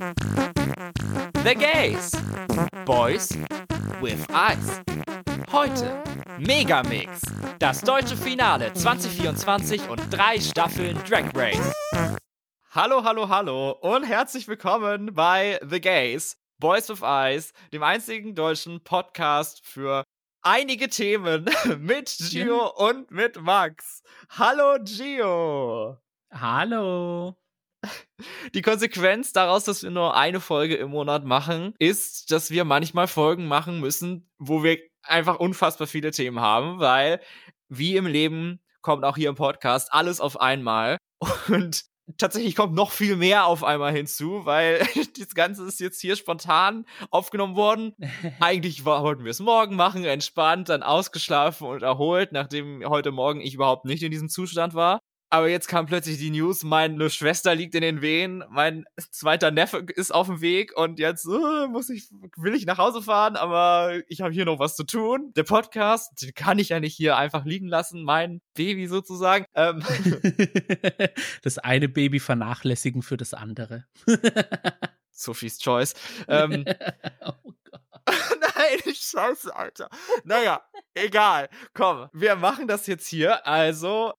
[0.00, 2.12] The Gays.
[2.86, 3.28] Boys
[4.00, 4.80] with Eyes.
[5.52, 6.02] Heute
[6.38, 7.20] Megamix.
[7.58, 11.74] Das deutsche Finale 2024 und drei Staffeln Drag Race.
[12.70, 16.38] Hallo, hallo, hallo und herzlich willkommen bei The Gays.
[16.58, 20.04] Boys with Eyes, dem einzigen deutschen Podcast für
[20.40, 21.46] einige Themen
[21.78, 24.02] mit Gio und mit Max.
[24.30, 25.98] Hallo Gio.
[26.32, 27.36] Hallo.
[28.54, 33.08] Die Konsequenz daraus, dass wir nur eine Folge im Monat machen, ist, dass wir manchmal
[33.08, 37.20] Folgen machen müssen, wo wir einfach unfassbar viele Themen haben, weil
[37.68, 40.98] wie im Leben kommt auch hier im Podcast alles auf einmal.
[41.48, 41.84] Und
[42.18, 44.78] tatsächlich kommt noch viel mehr auf einmal hinzu, weil
[45.18, 47.94] das Ganze ist jetzt hier spontan aufgenommen worden.
[48.40, 53.54] Eigentlich wollten wir es morgen machen, entspannt, dann ausgeschlafen und erholt, nachdem heute Morgen ich
[53.54, 55.00] überhaupt nicht in diesem Zustand war.
[55.32, 59.86] Aber jetzt kam plötzlich die News, meine Schwester liegt in den Wehen, mein zweiter Neffe
[59.94, 64.00] ist auf dem Weg und jetzt uh, muss ich, will ich nach Hause fahren, aber
[64.08, 65.32] ich habe hier noch was zu tun.
[65.36, 69.44] Der Podcast, den kann ich ja nicht hier einfach liegen lassen, mein Baby sozusagen.
[69.54, 69.84] Ähm.
[71.42, 73.84] das eine Baby vernachlässigen für das andere.
[75.12, 75.94] Sophie's Choice.
[76.26, 76.64] Ähm,
[77.24, 77.52] oh
[78.56, 79.88] Nein, scheiße, Alter.
[80.24, 80.62] Naja,
[80.94, 81.48] egal.
[81.74, 83.46] Komm, wir machen das jetzt hier.
[83.46, 84.12] Also,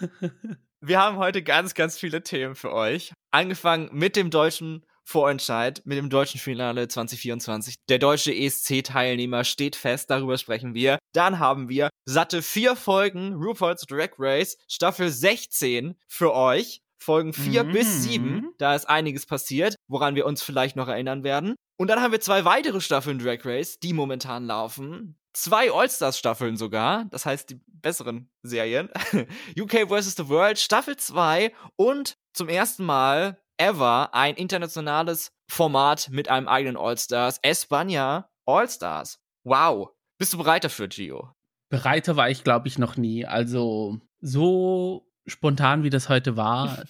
[0.80, 3.12] wir haben heute ganz, ganz viele Themen für euch.
[3.30, 7.76] Angefangen mit dem deutschen Vorentscheid, mit dem deutschen Finale 2024.
[7.88, 10.98] Der deutsche ESC-Teilnehmer steht fest, darüber sprechen wir.
[11.12, 16.80] Dann haben wir satte vier Folgen RuPaul's Drag Race, Staffel 16 für euch.
[16.98, 17.72] Folgen 4 mhm.
[17.72, 18.48] bis 7.
[18.58, 21.54] Da ist einiges passiert, woran wir uns vielleicht noch erinnern werden.
[21.78, 25.18] Und dann haben wir zwei weitere Staffeln Drag Race, die momentan laufen.
[25.34, 28.88] Zwei All-Stars-Staffeln sogar, das heißt die besseren Serien.
[29.60, 30.14] UK vs.
[30.16, 36.76] The World, Staffel 2 und zum ersten Mal ever ein internationales Format mit einem eigenen
[36.76, 37.38] All-Stars.
[37.42, 39.18] Espanja All-Stars.
[39.44, 39.90] Wow.
[40.18, 41.32] Bist du bereit dafür, Gio?
[41.68, 43.26] Bereiter war ich, glaube ich, noch nie.
[43.26, 46.84] Also so spontan wie das heute war,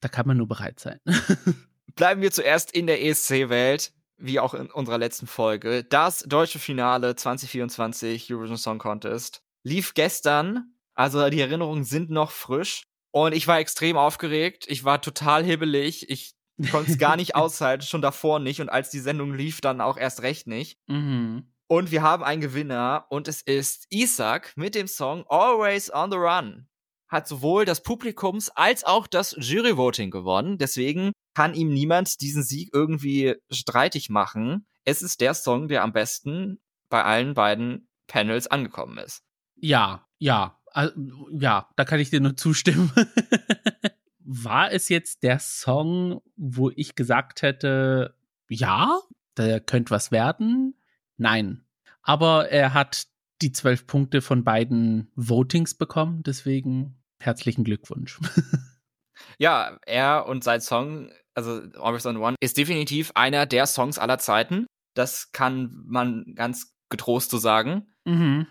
[0.00, 1.00] da kann man nur bereit sein.
[1.94, 5.84] Bleiben wir zuerst in der ESC-Welt, wie auch in unserer letzten Folge.
[5.84, 12.84] Das deutsche Finale 2024 Eurovision Song Contest lief gestern, also die Erinnerungen sind noch frisch.
[13.10, 16.32] Und ich war extrem aufgeregt, ich war total hibbelig, ich
[16.70, 19.98] konnte es gar nicht aushalten, schon davor nicht und als die Sendung lief, dann auch
[19.98, 20.78] erst recht nicht.
[20.86, 21.52] Mhm.
[21.66, 26.16] Und wir haben einen Gewinner und es ist Isaac mit dem Song Always on the
[26.16, 26.68] Run
[27.12, 30.58] hat sowohl das Publikums als auch das Juryvoting gewonnen.
[30.58, 34.66] Deswegen kann ihm niemand diesen Sieg irgendwie streitig machen.
[34.84, 36.58] Es ist der Song, der am besten
[36.88, 39.22] bei allen beiden Panels angekommen ist.
[39.56, 40.58] Ja, ja,
[41.32, 42.90] ja, da kann ich dir nur zustimmen.
[44.24, 48.14] War es jetzt der Song, wo ich gesagt hätte,
[48.48, 48.98] ja,
[49.34, 50.74] da könnte was werden?
[51.16, 51.64] Nein.
[52.02, 53.06] Aber er hat
[53.42, 58.18] die zwölf Punkte von beiden Votings bekommen, deswegen herzlichen Glückwunsch.
[59.38, 64.18] ja, er und sein Song, also Always on One, ist definitiv einer der Songs aller
[64.18, 64.66] Zeiten.
[64.94, 67.94] Das kann man ganz getrost so sagen.
[68.04, 68.46] Mhm.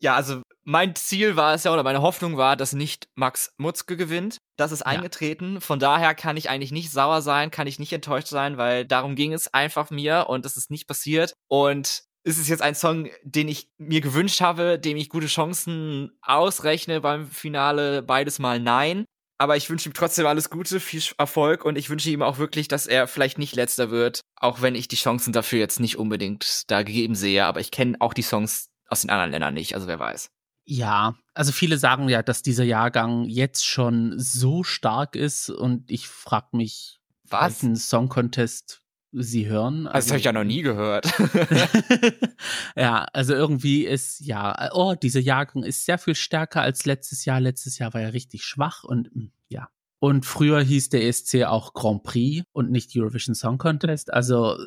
[0.00, 3.96] ja, also mein Ziel war es ja, oder meine Hoffnung war, dass nicht Max Mutzke
[3.96, 4.38] gewinnt.
[4.56, 5.54] Das ist eingetreten.
[5.54, 5.60] Ja.
[5.60, 9.16] Von daher kann ich eigentlich nicht sauer sein, kann ich nicht enttäuscht sein, weil darum
[9.16, 11.34] ging es einfach mir und es ist nicht passiert.
[11.48, 16.12] Und ist es jetzt ein Song, den ich mir gewünscht habe, dem ich gute Chancen
[16.22, 18.02] ausrechne beim Finale?
[18.02, 19.04] Beides mal nein.
[19.38, 22.68] Aber ich wünsche ihm trotzdem alles Gute, viel Erfolg und ich wünsche ihm auch wirklich,
[22.68, 26.62] dass er vielleicht nicht letzter wird, auch wenn ich die Chancen dafür jetzt nicht unbedingt
[26.68, 27.44] da gegeben sehe.
[27.44, 30.30] Aber ich kenne auch die Songs aus den anderen Ländern nicht, also wer weiß.
[30.64, 36.06] Ja, also viele sagen ja, dass dieser Jahrgang jetzt schon so stark ist und ich
[36.06, 37.62] frage mich, was?
[37.62, 38.81] welchen Song Contest
[39.12, 39.86] sie hören.
[39.86, 41.06] Also, das habe ich ja noch nie gehört.
[42.76, 47.40] ja, also irgendwie ist, ja, oh, dieser Jahrgang ist sehr viel stärker als letztes Jahr.
[47.40, 49.68] Letztes Jahr war ja richtig schwach und hm, ja.
[49.98, 54.12] Und früher hieß der ESC auch Grand Prix und nicht Eurovision Song Contest.
[54.12, 54.58] Also,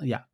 [0.00, 0.26] ja.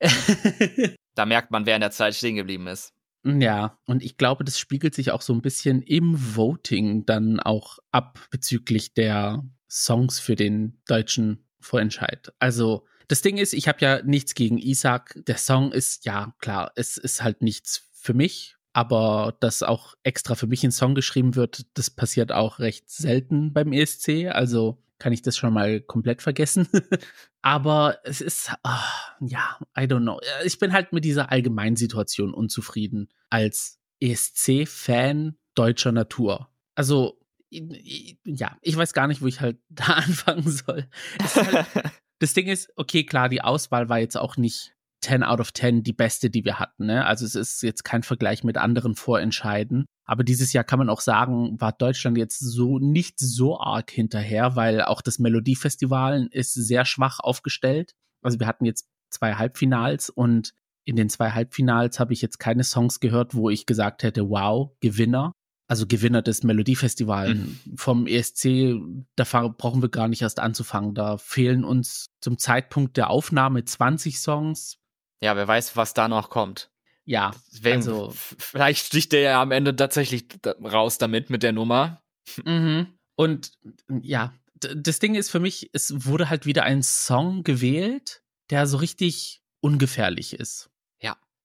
[1.14, 2.92] da merkt man, wer in der Zeit stehen geblieben ist.
[3.24, 7.78] Ja, und ich glaube, das spiegelt sich auch so ein bisschen im Voting dann auch
[7.90, 12.32] ab bezüglich der Songs für den deutschen Vorentscheid.
[12.38, 15.20] Also das Ding ist, ich habe ja nichts gegen Isaac.
[15.26, 20.34] Der Song ist, ja, klar, es ist halt nichts für mich, aber dass auch extra
[20.34, 24.26] für mich ein Song geschrieben wird, das passiert auch recht selten beim ESC.
[24.30, 26.68] Also kann ich das schon mal komplett vergessen.
[27.42, 30.20] aber es ist, oh, ja, I don't know.
[30.44, 36.48] Ich bin halt mit dieser allgemeinen Situation unzufrieden als ESC-Fan deutscher Natur.
[36.74, 37.18] Also
[37.50, 40.88] ja, ich weiß gar nicht, wo ich halt da anfangen soll.
[41.34, 41.66] Halt,
[42.18, 45.82] das Ding ist, okay, klar, die Auswahl war jetzt auch nicht 10 out of 10
[45.82, 46.86] die beste, die wir hatten.
[46.86, 47.04] Ne?
[47.06, 49.86] Also es ist jetzt kein Vergleich mit anderen Vorentscheiden.
[50.04, 54.56] Aber dieses Jahr kann man auch sagen, war Deutschland jetzt so nicht so arg hinterher,
[54.56, 57.92] weil auch das Melodiefestival ist sehr schwach aufgestellt.
[58.22, 60.54] Also wir hatten jetzt zwei Halbfinals und
[60.84, 64.70] in den zwei Halbfinals habe ich jetzt keine Songs gehört, wo ich gesagt hätte, wow,
[64.80, 65.32] Gewinner.
[65.68, 67.58] Also Gewinner des Melodiefestivals mhm.
[67.76, 68.76] vom ESC,
[69.16, 70.94] da brauchen wir gar nicht erst anzufangen.
[70.94, 74.78] Da fehlen uns zum Zeitpunkt der Aufnahme 20 Songs.
[75.20, 76.70] Ja, wer weiß, was da noch kommt.
[77.04, 80.26] Ja, Deswegen, also vielleicht sticht der ja am Ende tatsächlich
[80.62, 82.02] raus damit mit der Nummer.
[82.44, 82.88] Mhm.
[83.14, 83.52] Und
[83.88, 88.78] ja, das Ding ist für mich, es wurde halt wieder ein Song gewählt, der so
[88.78, 90.68] richtig ungefährlich ist.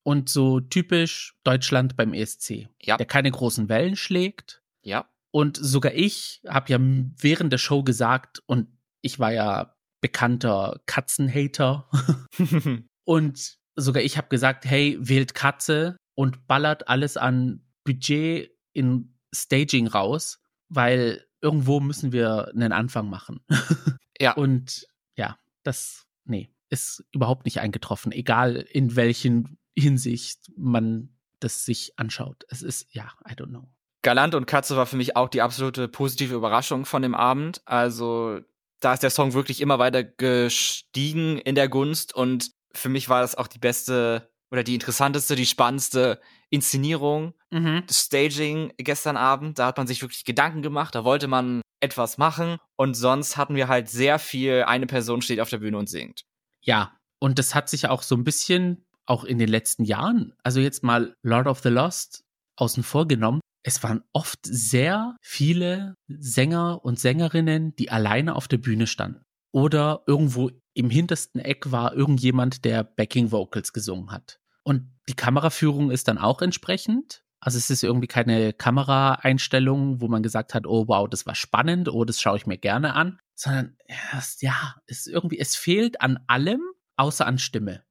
[0.03, 2.67] Und so typisch Deutschland beim ESC.
[2.81, 2.97] Ja.
[2.97, 4.63] Der keine großen Wellen schlägt.
[4.83, 5.09] Ja.
[5.31, 8.67] Und sogar ich habe ja während der Show gesagt, und
[9.01, 11.89] ich war ja bekannter Katzenhater.
[13.05, 19.87] und sogar ich habe gesagt, hey, wählt Katze und ballert alles an Budget in Staging
[19.87, 20.39] raus,
[20.69, 23.39] weil irgendwo müssen wir einen Anfang machen.
[24.19, 24.33] ja.
[24.35, 31.09] Und ja, das, nee, ist überhaupt nicht eingetroffen, egal in welchen Hinsicht man
[31.39, 32.45] das sich anschaut.
[32.49, 33.67] Es ist, ja, I don't know.
[34.03, 37.61] Galant und Katze war für mich auch die absolute positive Überraschung von dem Abend.
[37.65, 38.39] Also,
[38.79, 43.21] da ist der Song wirklich immer weiter gestiegen in der Gunst und für mich war
[43.21, 46.19] das auch die beste oder die interessanteste, die spannendste
[46.49, 47.83] Inszenierung, mhm.
[47.87, 49.59] das Staging gestern Abend.
[49.59, 53.55] Da hat man sich wirklich Gedanken gemacht, da wollte man etwas machen und sonst hatten
[53.55, 56.25] wir halt sehr viel, eine Person steht auf der Bühne und singt.
[56.61, 60.61] Ja, und das hat sich auch so ein bisschen auch in den letzten Jahren, also
[60.61, 62.23] jetzt mal Lord of the Lost
[62.55, 68.57] außen vor genommen, es waren oft sehr viele Sänger und Sängerinnen, die alleine auf der
[68.57, 69.23] Bühne standen.
[69.51, 74.39] Oder irgendwo im hintersten Eck war irgendjemand, der Backing Vocals gesungen hat.
[74.63, 77.25] Und die Kameraführung ist dann auch entsprechend.
[77.41, 81.89] Also es ist irgendwie keine Kameraeinstellung, wo man gesagt hat, oh wow, das war spannend,
[81.89, 83.75] oh, das schaue ich mir gerne an, sondern
[84.39, 86.61] ja, es irgendwie, es fehlt an allem,
[86.95, 87.83] außer an Stimme.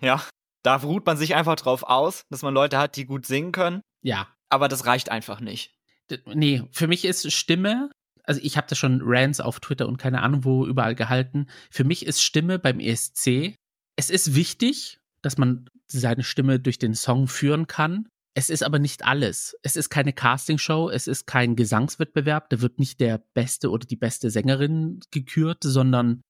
[0.00, 0.22] Ja,
[0.62, 3.80] da ruht man sich einfach drauf aus, dass man Leute hat, die gut singen können.
[4.02, 4.28] Ja.
[4.48, 5.74] Aber das reicht einfach nicht.
[6.10, 7.90] D nee, für mich ist Stimme
[8.28, 11.46] also ich habe da schon Rants auf Twitter und keine Ahnung wo überall gehalten.
[11.70, 13.54] Für mich ist Stimme beim ESC,
[13.96, 18.06] es ist wichtig, dass man seine Stimme durch den Song führen kann.
[18.38, 19.58] Es ist aber nicht alles.
[19.64, 23.96] Es ist keine Castingshow, es ist kein Gesangswettbewerb, da wird nicht der beste oder die
[23.96, 26.22] beste Sängerin gekürt, sondern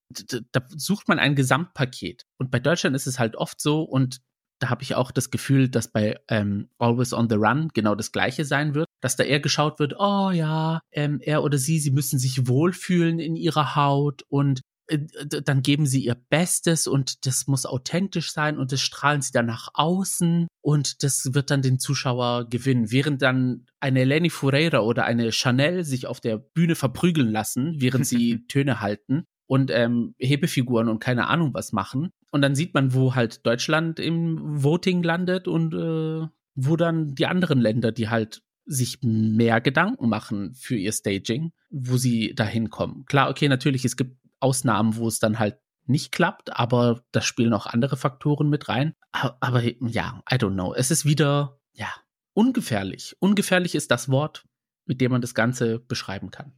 [0.53, 2.25] da sucht man ein Gesamtpaket.
[2.39, 4.23] Und bei Deutschland ist es halt oft so und
[4.59, 8.11] da habe ich auch das Gefühl, dass bei ähm, Always on the Run genau das
[8.11, 11.91] gleiche sein wird, dass da eher geschaut wird, oh ja, ähm, er oder sie, sie
[11.91, 17.67] müssen sich wohlfühlen in ihrer Haut und dann geben sie ihr Bestes und das muss
[17.67, 22.49] authentisch sein und das strahlen sie dann nach außen und das wird dann den Zuschauer
[22.49, 22.91] gewinnen.
[22.91, 28.07] Während dann eine Lenny Fureira oder eine Chanel sich auf der Bühne verprügeln lassen, während
[28.07, 32.11] sie Töne halten und ähm, Hebefiguren und keine Ahnung was machen.
[32.31, 37.27] Und dann sieht man, wo halt Deutschland im Voting landet und äh, wo dann die
[37.27, 43.07] anderen Länder, die halt sich mehr Gedanken machen für ihr Staging, wo sie da hinkommen.
[43.07, 47.55] Klar, okay, natürlich, es gibt Ausnahmen, wo es dann halt nicht klappt, aber da spielen
[47.55, 48.95] auch andere Faktoren mit rein.
[49.13, 50.75] Aber ja, I don't know.
[50.75, 51.89] Es ist wieder, ja,
[52.35, 53.17] ungefährlich.
[53.21, 54.45] Ungefährlich ist das Wort,
[54.85, 56.53] mit dem man das Ganze beschreiben kann.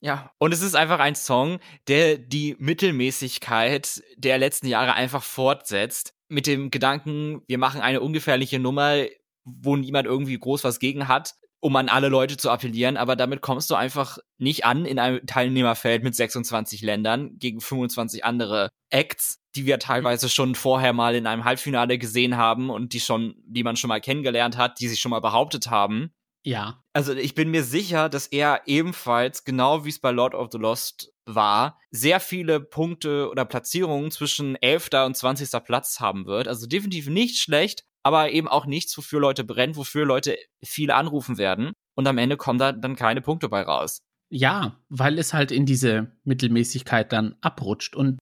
[0.00, 6.14] Ja, und es ist einfach ein Song, der die Mittelmäßigkeit der letzten Jahre einfach fortsetzt.
[6.28, 9.04] Mit dem Gedanken, wir machen eine ungefährliche Nummer,
[9.44, 13.40] wo niemand irgendwie groß was gegen hat, um an alle Leute zu appellieren, aber damit
[13.40, 19.38] kommst du einfach nicht an in einem Teilnehmerfeld mit 26 Ländern gegen 25 andere Acts,
[19.56, 23.62] die wir teilweise schon vorher mal in einem Halbfinale gesehen haben und die schon, die
[23.62, 26.12] man schon mal kennengelernt hat, die sich schon mal behauptet haben.
[26.42, 26.84] Ja.
[26.92, 30.58] Also ich bin mir sicher, dass er ebenfalls, genau wie es bei Lord of the
[30.58, 34.90] Lost war, sehr viele Punkte oder Platzierungen zwischen 11.
[35.06, 35.64] und 20.
[35.64, 36.46] Platz haben wird.
[36.46, 41.38] Also definitiv nicht schlecht, aber eben auch nichts, wofür Leute brennen, wofür Leute viele anrufen
[41.38, 41.72] werden.
[41.96, 43.98] Und am Ende kommen da dann keine Punkte bei raus.
[44.30, 47.96] Ja, weil es halt in diese Mittelmäßigkeit dann abrutscht.
[47.96, 48.18] Und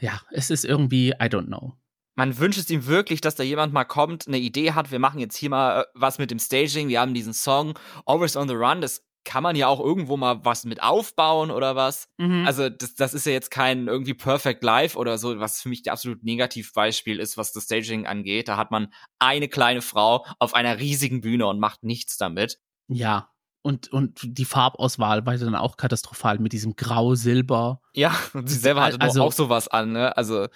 [0.00, 1.74] ja, es ist irgendwie, I don't know
[2.14, 5.20] man wünscht es ihm wirklich, dass da jemand mal kommt, eine Idee hat, wir machen
[5.20, 8.54] jetzt hier mal äh, was mit dem Staging, wir haben diesen Song Always on the
[8.54, 12.08] Run, das kann man ja auch irgendwo mal was mit aufbauen oder was.
[12.18, 12.46] Mhm.
[12.46, 15.82] Also das, das ist ja jetzt kein irgendwie Perfect Life oder so, was für mich
[15.82, 18.48] der absolut Negativbeispiel ist, was das Staging angeht.
[18.48, 22.58] Da hat man eine kleine Frau auf einer riesigen Bühne und macht nichts damit.
[22.88, 23.34] Ja,
[23.66, 27.80] und, und die Farbauswahl war dann auch katastrophal mit diesem Grau-Silber.
[27.94, 30.14] Ja, und sie selber hatte also, auch sowas an, ne?
[30.18, 30.48] Also.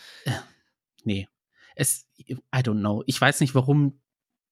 [1.05, 1.27] Nee.
[1.75, 3.03] Es, I don't know.
[3.07, 4.03] Ich weiß nicht, warum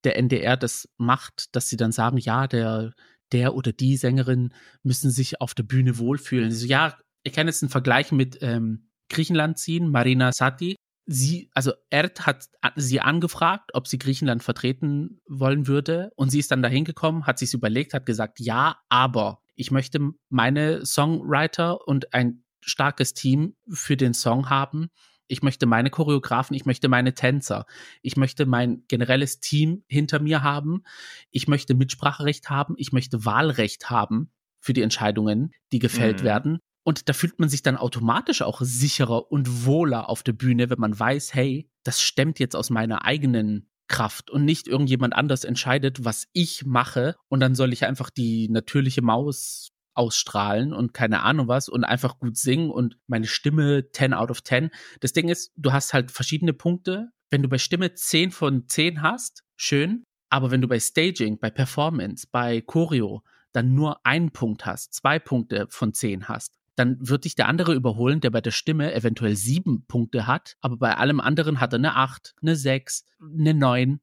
[0.04, 2.94] der NDR das macht, dass sie dann sagen, ja, der,
[3.33, 4.52] der oder die Sängerin
[4.83, 6.47] müssen sich auf der Bühne wohlfühlen.
[6.47, 10.76] Also, ja, ich kann jetzt einen Vergleich mit ähm, Griechenland ziehen, Marina Sati.
[11.09, 16.11] Sie, also Erd hat sie angefragt, ob sie Griechenland vertreten wollen würde.
[16.16, 20.00] Und sie ist dann dahin gekommen, hat sich überlegt, hat gesagt, ja, aber ich möchte
[20.28, 24.88] meine Songwriter und ein starkes Team für den Song haben.
[25.28, 27.66] Ich möchte meine Choreografen, ich möchte meine Tänzer,
[28.02, 30.83] ich möchte mein generelles Team hinter mir haben,
[31.30, 34.30] ich möchte Mitspracherecht haben, ich möchte Wahlrecht haben
[34.61, 36.25] für die Entscheidungen, die gefällt mhm.
[36.25, 36.59] werden.
[36.85, 40.78] Und da fühlt man sich dann automatisch auch sicherer und wohler auf der Bühne, wenn
[40.78, 46.04] man weiß, hey, das stemmt jetzt aus meiner eigenen Kraft und nicht irgendjemand anders entscheidet,
[46.04, 51.49] was ich mache und dann soll ich einfach die natürliche Maus ausstrahlen und keine Ahnung
[51.49, 54.71] was und einfach gut singen und meine Stimme 10 out of 10.
[55.00, 57.11] Das Ding ist, du hast halt verschiedene Punkte.
[57.31, 60.05] Wenn du bei Stimme 10 von 10 hast, schön.
[60.29, 63.23] Aber wenn du bei Staging, bei Performance, bei Choreo
[63.53, 67.75] dann nur einen Punkt hast, zwei Punkte von 10 hast, dann wird dich der andere
[67.75, 71.79] überholen, der bei der Stimme eventuell sieben Punkte hat, aber bei allem anderen hat er
[71.79, 74.00] eine acht, eine sechs, eine neun.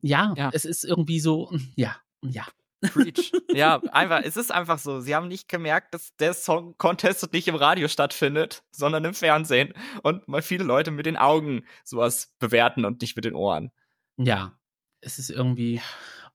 [0.00, 0.50] Ja, ja.
[0.52, 2.46] es ist irgendwie so, ja, ja.
[2.80, 3.32] Preach.
[3.52, 5.00] ja, einfach, es ist einfach so.
[5.00, 9.74] Sie haben nicht gemerkt, dass der Song Contest nicht im Radio stattfindet, sondern im Fernsehen
[10.02, 13.72] und mal viele Leute mit den Augen sowas bewerten und nicht mit den Ohren.
[14.16, 14.58] Ja,
[15.00, 15.80] es ist irgendwie.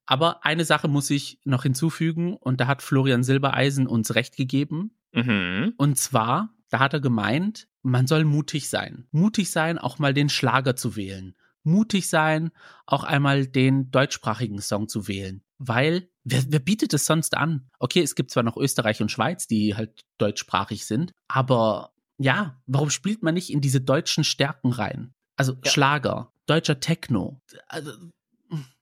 [0.06, 4.98] Aber eine Sache muss ich noch hinzufügen und da hat Florian Silbereisen uns recht gegeben.
[5.14, 5.74] Mhm.
[5.78, 9.08] Und zwar, da hat er gemeint, man soll mutig sein.
[9.12, 11.36] Mutig sein, auch mal den Schlager zu wählen.
[11.64, 12.52] Mutig sein,
[12.86, 15.44] auch einmal den deutschsprachigen Song zu wählen.
[15.66, 17.70] Weil, wer, wer bietet es sonst an?
[17.80, 22.90] Okay, es gibt zwar noch Österreich und Schweiz, die halt deutschsprachig sind, aber ja, warum
[22.90, 25.14] spielt man nicht in diese deutschen Stärken rein?
[25.36, 25.72] Also ja.
[25.72, 27.42] Schlager, deutscher Techno.
[27.68, 27.92] Also,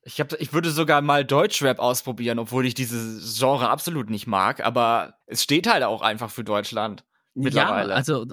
[0.01, 4.65] ich, hab, ich würde sogar mal Deutschrap ausprobieren, obwohl ich dieses Genre absolut nicht mag,
[4.65, 7.05] aber es steht halt auch einfach für Deutschland.
[7.33, 7.91] Mittlerweile.
[7.91, 8.25] Ja, also,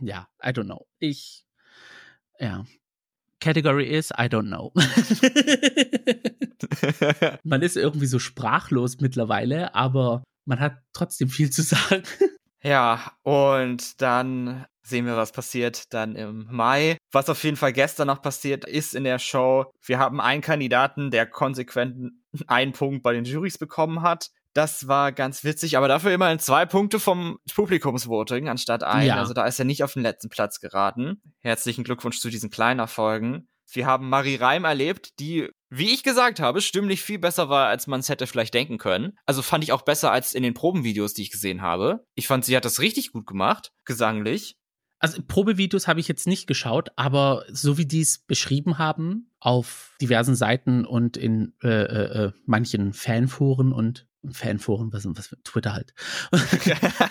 [0.00, 0.86] ja, I don't know.
[0.98, 1.46] Ich,
[2.38, 2.66] ja.
[3.42, 4.72] Category is, I don't know.
[7.42, 12.04] man ist irgendwie so sprachlos mittlerweile, aber man hat trotzdem viel zu sagen.
[12.62, 16.98] Ja, und dann sehen wir, was passiert dann im Mai.
[17.10, 21.10] Was auf jeden Fall gestern noch passiert ist in der Show, wir haben einen Kandidaten,
[21.10, 22.12] der konsequent
[22.46, 24.30] einen Punkt bei den Jurys bekommen hat.
[24.54, 29.06] Das war ganz witzig, aber dafür immerhin zwei Punkte vom Publikumsvoting anstatt ein.
[29.06, 29.16] Ja.
[29.16, 31.22] Also da ist er nicht auf den letzten Platz geraten.
[31.40, 33.48] Herzlichen Glückwunsch zu diesen kleinen Erfolgen.
[33.74, 37.86] Wir haben Marie Reim erlebt, die, wie ich gesagt habe, stimmlich viel besser war, als
[37.86, 39.16] man es hätte vielleicht denken können.
[39.24, 42.04] Also fand ich auch besser als in den Probenvideos, die ich gesehen habe.
[42.14, 44.56] Ich fand, sie hat das richtig gut gemacht, gesanglich.
[44.98, 49.96] Also Probevideos habe ich jetzt nicht geschaut, aber so wie die es beschrieben haben auf
[50.00, 55.94] diversen Seiten und in äh, äh, äh manchen Fanforen und Fanforen, was, was Twitter halt,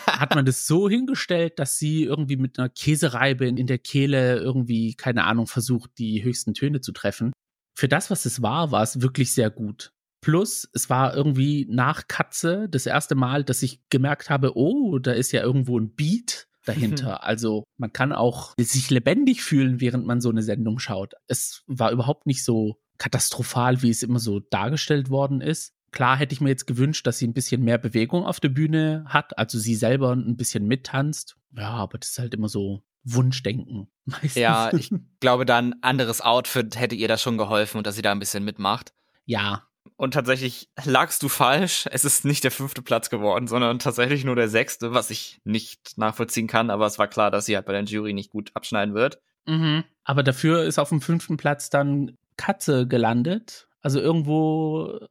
[0.08, 4.96] hat man das so hingestellt, dass sie irgendwie mit einer Käsereibe in der Kehle irgendwie,
[4.96, 7.34] keine Ahnung, versucht, die höchsten Töne zu treffen.
[7.78, 9.92] Für das, was es war, war es wirklich sehr gut.
[10.22, 15.12] Plus, es war irgendwie nach Katze das erste Mal, dass ich gemerkt habe, oh, da
[15.12, 17.14] ist ja irgendwo ein Beat dahinter.
[17.14, 17.20] Mhm.
[17.22, 21.14] Also man kann auch sich lebendig fühlen, während man so eine Sendung schaut.
[21.28, 25.74] Es war überhaupt nicht so katastrophal, wie es immer so dargestellt worden ist.
[25.92, 29.04] Klar hätte ich mir jetzt gewünscht, dass sie ein bisschen mehr Bewegung auf der Bühne
[29.08, 31.36] hat, also sie selber ein bisschen mittanzt.
[31.56, 33.88] Ja, aber das ist halt immer so Wunschdenken.
[34.06, 34.36] Meistens.
[34.36, 38.02] Ja, ich glaube, da ein anderes Outfit hätte ihr da schon geholfen und dass sie
[38.02, 38.94] da ein bisschen mitmacht.
[39.26, 39.68] Ja,
[40.02, 41.88] und tatsächlich lagst du falsch.
[41.92, 45.96] Es ist nicht der fünfte Platz geworden, sondern tatsächlich nur der sechste, was ich nicht
[45.96, 46.72] nachvollziehen kann.
[46.72, 49.20] Aber es war klar, dass sie halt bei der Jury nicht gut abschneiden wird.
[49.46, 49.84] Mhm.
[50.04, 53.68] Aber dafür ist auf dem fünften Platz dann Katze gelandet.
[53.82, 55.08] Also irgendwo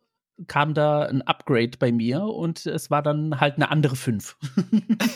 [0.47, 4.37] kam da ein Upgrade bei mir und es war dann halt eine andere fünf.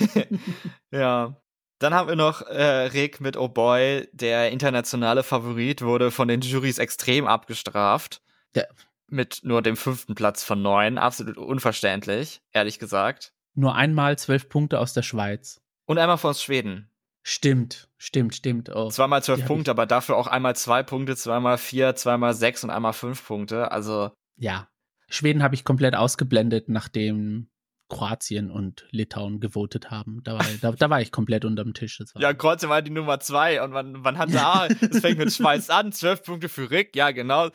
[0.90, 1.36] ja.
[1.80, 6.40] Dann haben wir noch äh, Rick mit Oh Boy, der internationale Favorit, wurde von den
[6.40, 8.22] Jurys extrem abgestraft.
[8.54, 8.62] Ja,
[9.08, 10.98] mit nur dem fünften Platz von neun.
[10.98, 13.32] Absolut unverständlich, ehrlich gesagt.
[13.54, 15.60] Nur einmal zwölf Punkte aus der Schweiz.
[15.86, 16.90] Und einmal aus Schweden.
[17.22, 18.68] Stimmt, stimmt, stimmt.
[18.74, 18.90] Oh.
[18.90, 22.92] Zweimal zwölf Punkte, aber dafür auch einmal zwei Punkte, zweimal vier, zweimal sechs und einmal
[22.92, 23.72] fünf Punkte.
[23.72, 24.10] Also.
[24.36, 24.68] Ja.
[25.08, 27.48] Schweden habe ich komplett ausgeblendet nach dem
[27.88, 30.20] Kroatien und Litauen gewotet haben.
[30.24, 32.02] Da war, da, da war ich komplett unterm Tisch.
[32.16, 35.68] Ja, Kroatien war die Nummer zwei und man, man hat da, es fängt mit Schweiz
[35.68, 37.50] an, zwölf Punkte für Rick, ja genau.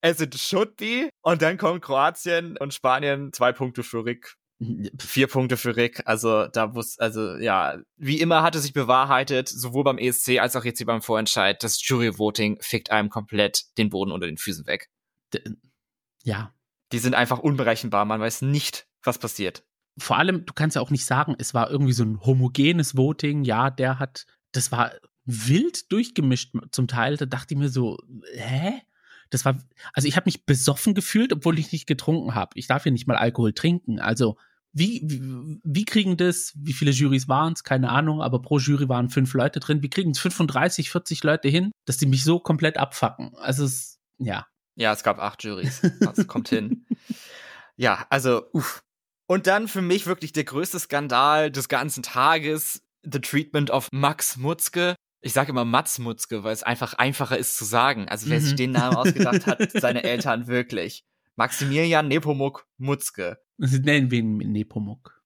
[0.00, 1.10] Es it should be.
[1.22, 4.36] Und dann kommt Kroatien und Spanien, zwei Punkte für Rick.
[4.98, 9.82] Vier Punkte für Rick, also da wusste, also ja, wie immer hatte sich bewahrheitet, sowohl
[9.84, 14.12] beim ESC als auch jetzt hier beim Vorentscheid, das Jury-Voting fickt einem komplett den Boden
[14.12, 14.88] unter den Füßen weg.
[16.22, 16.53] Ja.
[16.94, 19.64] Die sind einfach unberechenbar, man weiß nicht, was passiert.
[19.98, 23.42] Vor allem, du kannst ja auch nicht sagen, es war irgendwie so ein homogenes Voting,
[23.42, 24.92] ja, der hat, das war
[25.24, 27.98] wild durchgemischt zum Teil, da dachte ich mir so,
[28.36, 28.80] hä?
[29.30, 29.58] Das war,
[29.92, 32.52] also ich habe mich besoffen gefühlt, obwohl ich nicht getrunken habe.
[32.54, 33.98] Ich darf ja nicht mal Alkohol trinken.
[33.98, 34.36] Also
[34.72, 38.88] wie, wie, wie kriegen das, wie viele Jurys waren es, keine Ahnung, aber pro Jury
[38.88, 39.82] waren fünf Leute drin.
[39.82, 43.32] Wie kriegen es 35, 40 Leute hin, dass die mich so komplett abfacken?
[43.36, 44.46] Also es, ja.
[44.76, 45.82] Ja, es gab acht Jurys.
[46.00, 46.86] Das kommt hin.
[47.76, 48.82] Ja, also, uff.
[49.26, 54.36] Und dann für mich wirklich der größte Skandal des ganzen Tages, The Treatment of Max
[54.36, 54.96] Mutzke.
[55.22, 58.08] Ich sage immer Mats Mutzke, weil es einfach einfacher ist zu sagen.
[58.08, 58.44] Also wer mhm.
[58.44, 61.04] sich den Namen ausgedacht hat, seine Eltern wirklich.
[61.36, 63.38] Maximilian Nepomuk Mutzke.
[63.56, 65.22] Sie nennen wir ihn Nepomuk.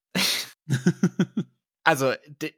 [1.84, 2.12] also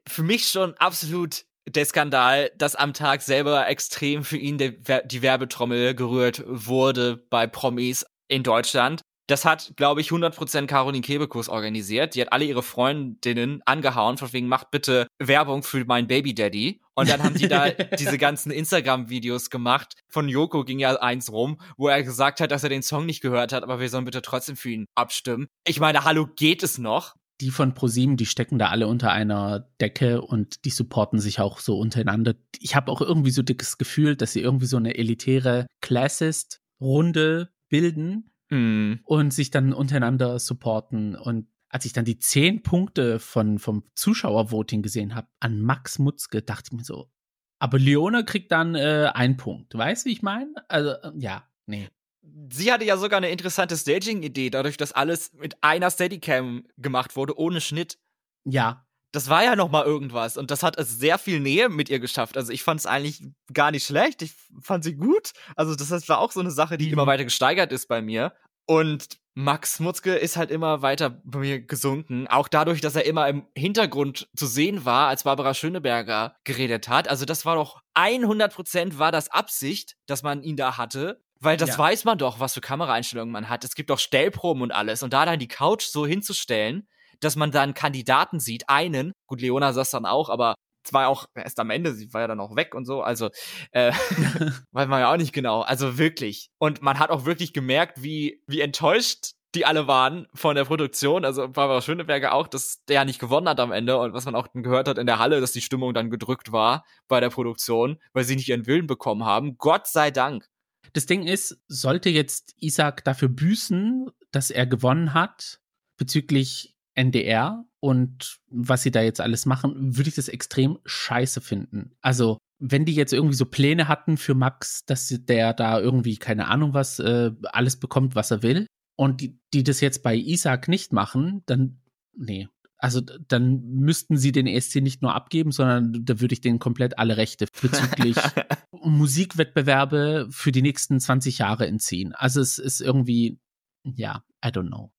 [0.06, 5.94] für mich schon absolut der Skandal, dass am Tag selber extrem für ihn die Werbetrommel
[5.94, 9.02] gerührt wurde bei Promis in Deutschland.
[9.30, 12.16] Das hat, glaube ich, 100% Caroline Kebekus organisiert.
[12.16, 16.80] Die hat alle ihre Freundinnen angehauen, von wegen, macht bitte Werbung für meinen Baby Daddy.
[16.94, 19.94] Und dann haben die da diese ganzen Instagram-Videos gemacht.
[20.08, 23.20] Von Joko ging ja eins rum, wo er gesagt hat, dass er den Song nicht
[23.20, 25.46] gehört hat, aber wir sollen bitte trotzdem für ihn abstimmen.
[25.64, 27.14] Ich meine, hallo, geht es noch?
[27.40, 31.58] Die von ProSieben, die stecken da alle unter einer Decke und die supporten sich auch
[31.58, 32.34] so untereinander.
[32.58, 38.30] Ich habe auch irgendwie so dickes Gefühl, dass sie irgendwie so eine elitäre Classist-Runde bilden,
[38.50, 39.00] mm.
[39.04, 41.16] und sich dann untereinander supporten.
[41.16, 46.42] Und als ich dann die zehn Punkte von, vom Zuschauervoting gesehen habe an Max Mutzke,
[46.42, 47.10] dachte ich mir so,
[47.58, 49.76] aber Leona kriegt dann äh, einen Punkt.
[49.76, 50.52] Weißt du, wie ich meine?
[50.68, 51.88] Also, äh, ja, nee.
[52.22, 57.38] Sie hatte ja sogar eine interessante Staging-Idee, dadurch, dass alles mit einer Steadicam gemacht wurde,
[57.38, 57.98] ohne Schnitt.
[58.44, 61.88] Ja, das war ja noch mal irgendwas und das hat es sehr viel Nähe mit
[61.88, 62.36] ihr geschafft.
[62.36, 63.22] Also ich fand es eigentlich
[63.52, 64.22] gar nicht schlecht.
[64.22, 65.32] Ich fand sie gut.
[65.56, 66.92] Also das heißt, war auch so eine Sache, die mhm.
[66.92, 68.32] immer weiter gesteigert ist bei mir.
[68.66, 72.28] Und Max Mutzke ist halt immer weiter bei mir gesunken.
[72.28, 77.08] Auch dadurch, dass er immer im Hintergrund zu sehen war, als Barbara Schöneberger geredet hat.
[77.08, 81.20] Also das war doch 100 Prozent war das Absicht, dass man ihn da hatte.
[81.40, 81.78] Weil das ja.
[81.78, 83.64] weiß man doch, was für Kameraeinstellungen man hat.
[83.64, 85.02] Es gibt doch Stellproben und alles.
[85.02, 86.86] Und da dann die Couch so hinzustellen,
[87.20, 91.26] dass man dann Kandidaten sieht, einen, gut, Leona saß dann auch, aber es war auch
[91.34, 93.28] erst am Ende, sie war ja dann auch weg und so, also
[93.72, 93.92] äh,
[94.72, 96.48] weiß man ja auch nicht genau, also wirklich.
[96.58, 101.24] Und man hat auch wirklich gemerkt, wie, wie enttäuscht die alle waren von der Produktion,
[101.24, 104.46] also Barbara Schöneberger auch, dass der nicht gewonnen hat am Ende und was man auch
[104.54, 108.22] gehört hat in der Halle, dass die Stimmung dann gedrückt war bei der Produktion, weil
[108.22, 109.58] sie nicht ihren Willen bekommen haben.
[109.58, 110.46] Gott sei Dank.
[110.92, 115.60] Das Ding ist, sollte jetzt Isaac dafür büßen, dass er gewonnen hat,
[115.96, 121.92] bezüglich NDR und was sie da jetzt alles machen, würde ich das extrem scheiße finden.
[122.00, 126.48] Also, wenn die jetzt irgendwie so Pläne hatten für Max, dass der da irgendwie, keine
[126.48, 130.68] Ahnung was, äh, alles bekommt, was er will, und die, die das jetzt bei Isaac
[130.68, 131.80] nicht machen, dann,
[132.14, 132.48] nee.
[132.80, 136.98] Also dann müssten sie den ESC nicht nur abgeben, sondern da würde ich denen komplett
[136.98, 138.16] alle Rechte bezüglich
[138.72, 142.14] Musikwettbewerbe für die nächsten 20 Jahre entziehen.
[142.14, 143.38] Also es ist irgendwie,
[143.84, 144.92] ja, I don't know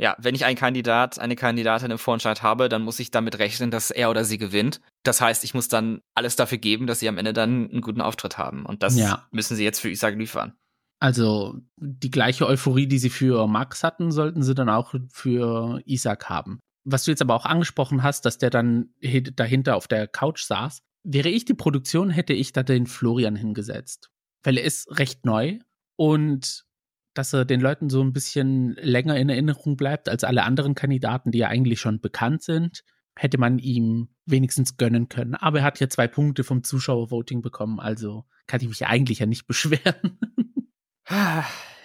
[0.00, 3.72] ja, wenn ich einen Kandidat, eine Kandidatin im Vorentscheid habe, dann muss ich damit rechnen,
[3.72, 4.80] dass er oder sie gewinnt.
[5.02, 8.00] Das heißt, ich muss dann alles dafür geben, dass sie am Ende dann einen guten
[8.00, 8.64] Auftritt haben.
[8.64, 9.26] Und das ja.
[9.32, 10.54] müssen sie jetzt für Isaac liefern.
[11.00, 16.28] Also die gleiche Euphorie, die sie für Max hatten, sollten sie dann auch für Isaac
[16.28, 16.60] haben.
[16.90, 18.94] Was du jetzt aber auch angesprochen hast, dass der dann
[19.34, 20.82] dahinter auf der Couch saß.
[21.04, 24.10] Wäre ich die Produktion, hätte ich da den Florian hingesetzt.
[24.42, 25.58] Weil er ist recht neu
[25.96, 26.64] und
[27.12, 31.30] dass er den Leuten so ein bisschen länger in Erinnerung bleibt als alle anderen Kandidaten,
[31.30, 32.84] die ja eigentlich schon bekannt sind,
[33.16, 35.34] hätte man ihm wenigstens gönnen können.
[35.34, 39.26] Aber er hat ja zwei Punkte vom Zuschauervoting bekommen, also kann ich mich eigentlich ja
[39.26, 40.18] nicht beschweren.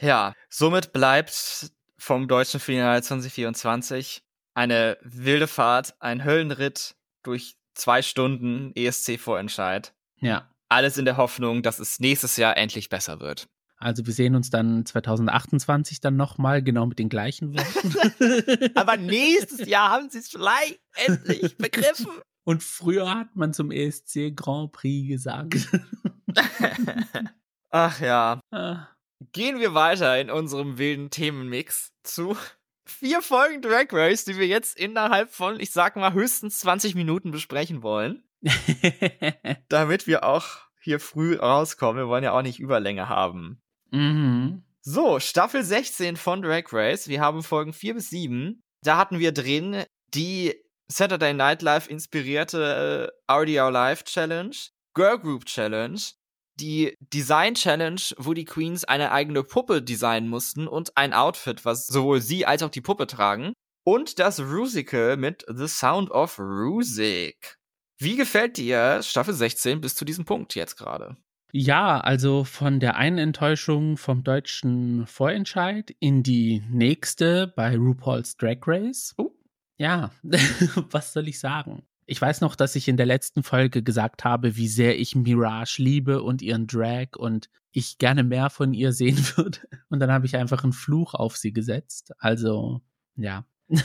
[0.02, 8.72] Ja, somit bleibt vom deutschen Finale 2024 eine wilde Fahrt, ein Höllenritt durch zwei Stunden
[8.76, 9.94] ESC-Vorentscheid.
[10.20, 10.50] Ja.
[10.70, 13.48] Alles in der Hoffnung, dass es nächstes Jahr endlich besser wird.
[13.78, 18.72] Also wir sehen uns dann 2028 dann nochmal, genau mit den gleichen Worten.
[18.76, 22.08] Aber nächstes Jahr haben sie es vielleicht endlich begriffen.
[22.46, 25.68] Und früher hat man zum ESC Grand Prix gesagt.
[27.70, 28.40] Ach ja.
[28.52, 28.88] Ah.
[29.34, 32.38] Gehen wir weiter in unserem wilden Themenmix zu
[32.94, 37.32] vier Folgen Drag Race, die wir jetzt innerhalb von, ich sag mal, höchstens 20 Minuten
[37.32, 38.24] besprechen wollen.
[39.70, 40.46] damit wir auch
[40.82, 42.04] hier früh rauskommen.
[42.04, 43.62] Wir wollen ja auch nicht Überlänge haben.
[43.92, 44.64] Mhm.
[44.82, 47.08] So, Staffel 16 von Drag Race.
[47.08, 48.62] Wir haben Folgen 4 bis 7.
[48.82, 50.56] Da hatten wir drin die
[50.88, 54.56] Saturday Night Live inspirierte äh, RDR Live Challenge,
[54.94, 56.00] Girl Group Challenge,
[56.60, 61.88] die Design Challenge, wo die Queens eine eigene Puppe designen mussten und ein Outfit, was
[61.88, 63.54] sowohl sie als auch die Puppe tragen.
[63.86, 67.58] Und das Rusical mit The Sound of Rusik.
[67.98, 71.18] Wie gefällt dir Staffel 16 bis zu diesem Punkt jetzt gerade?
[71.52, 78.58] Ja, also von der einen Enttäuschung vom deutschen Vorentscheid in die nächste bei RuPaul's Drag
[78.66, 79.14] Race.
[79.18, 79.32] Oh.
[79.78, 80.12] Ja,
[80.90, 81.84] was soll ich sagen?
[82.06, 85.82] Ich weiß noch, dass ich in der letzten Folge gesagt habe, wie sehr ich Mirage
[85.82, 89.60] liebe und ihren Drag und ich gerne mehr von ihr sehen würde.
[89.90, 92.14] Und dann habe ich einfach einen Fluch auf sie gesetzt.
[92.20, 92.82] Also,
[93.16, 93.46] ja.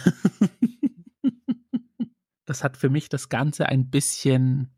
[2.44, 4.70] das hat für mich das Ganze ein bisschen.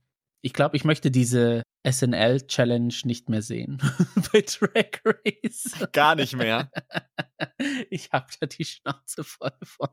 [0.43, 3.79] Ich glaube, ich möchte diese SNL-Challenge nicht mehr sehen
[4.33, 5.73] bei Drag Race.
[5.93, 6.71] Gar nicht mehr.
[7.91, 9.89] Ich habe da die Schnauze voll von.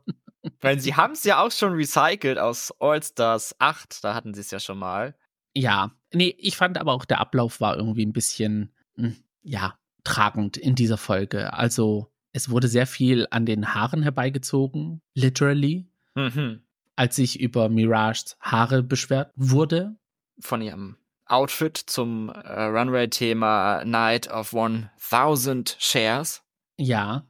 [0.59, 4.51] Weil sie haben es ja auch schon recycelt aus All-Stars 8, da hatten sie es
[4.51, 5.15] ja schon mal.
[5.55, 10.57] Ja, nee, ich fand aber auch der Ablauf war irgendwie ein bisschen, hm, ja, tragend
[10.57, 11.53] in dieser Folge.
[11.53, 15.89] Also es wurde sehr viel an den Haaren herbeigezogen, literally.
[16.15, 16.63] Mhm.
[16.95, 19.97] Als sich über Mirages Haare beschwert wurde.
[20.39, 26.43] Von ihrem Outfit zum äh, Runway-Thema Night of 1000 Shares.
[26.77, 27.27] Ja.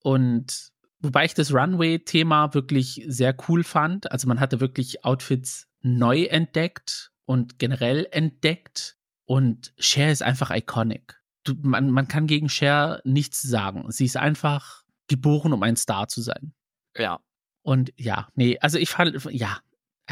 [0.00, 4.10] Und wobei ich das Runway-Thema wirklich sehr cool fand.
[4.10, 8.96] Also man hatte wirklich Outfits neu entdeckt und generell entdeckt.
[9.24, 11.20] Und Cher ist einfach iconic.
[11.44, 13.84] Du, man, man kann gegen Cher nichts sagen.
[13.90, 16.52] Sie ist einfach geboren, um ein Star zu sein.
[16.96, 17.20] Ja.
[17.62, 19.58] Und ja, nee, also ich fand, ja,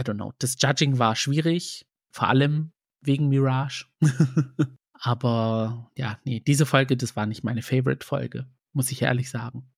[0.01, 0.33] I don't know.
[0.39, 3.85] Das Judging war schwierig, vor allem wegen Mirage.
[5.03, 9.71] Aber ja, nee, diese Folge, das war nicht meine Favorite-Folge, muss ich ehrlich sagen.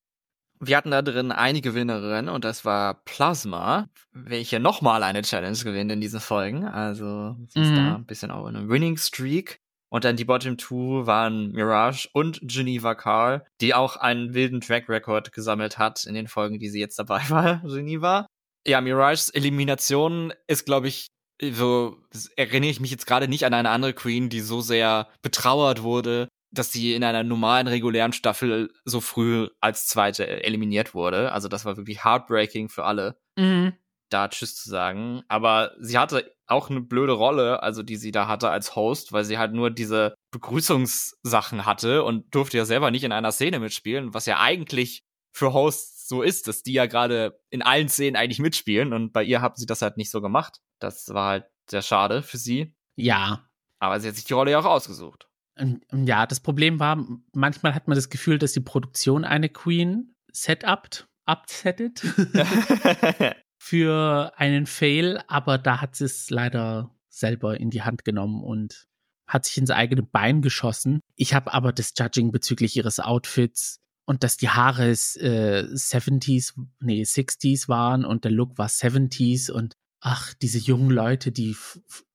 [0.61, 5.91] Wir hatten da drin eine Gewinnerin und das war Plasma, welche nochmal eine Challenge gewinnt
[5.91, 6.65] in diesen Folgen.
[6.65, 7.75] Also sie ist Mhm.
[7.77, 9.59] da ein bisschen auch in einem Winning Streak.
[9.89, 14.89] Und dann die Bottom Two waren Mirage und Geneva Carl, die auch einen wilden Track
[14.89, 18.27] Record gesammelt hat in den Folgen, die sie jetzt dabei war, Geneva.
[18.67, 21.09] Ja, Mirages Elimination ist, glaube ich,
[21.41, 21.97] so
[22.37, 26.29] erinnere ich mich jetzt gerade nicht an eine andere Queen, die so sehr betrauert wurde,
[26.53, 31.33] dass sie in einer normalen, regulären Staffel so früh als zweite eliminiert wurde.
[31.33, 33.73] Also das war wirklich heartbreaking für alle, Mhm.
[34.11, 35.23] da Tschüss zu sagen.
[35.29, 39.25] Aber sie hatte auch eine blöde Rolle, also die sie da hatte als Host, weil
[39.25, 44.15] sie halt nur diese Begrüßungssachen hatte und durfte ja selber nicht in einer Szene mitspielen,
[44.15, 45.01] was ja eigentlich
[45.35, 49.25] für Hosts so ist, dass die ja gerade in allen Szenen eigentlich mitspielen und bei
[49.25, 50.61] ihr haben sie das halt nicht so gemacht.
[50.79, 52.77] Das war halt sehr schade für sie.
[52.97, 53.49] Ja.
[53.79, 55.27] Aber sie hat sich die Rolle ja auch ausgesucht.
[55.59, 59.49] Und, und ja, das Problem war, manchmal hat man das Gefühl, dass die Produktion eine
[59.49, 62.01] Queen setupt, upsettet
[63.59, 68.87] für einen Fail, aber da hat sie es leider selber in die Hand genommen und
[69.27, 71.01] hat sich ins eigene Bein geschossen.
[71.17, 73.81] Ich habe aber das Judging bezüglich ihres Outfits
[74.13, 79.75] und dass die Haare äh, 70s, nee, 60s waren und der Look war 70s und
[80.03, 81.57] ach, diese jungen Leute, die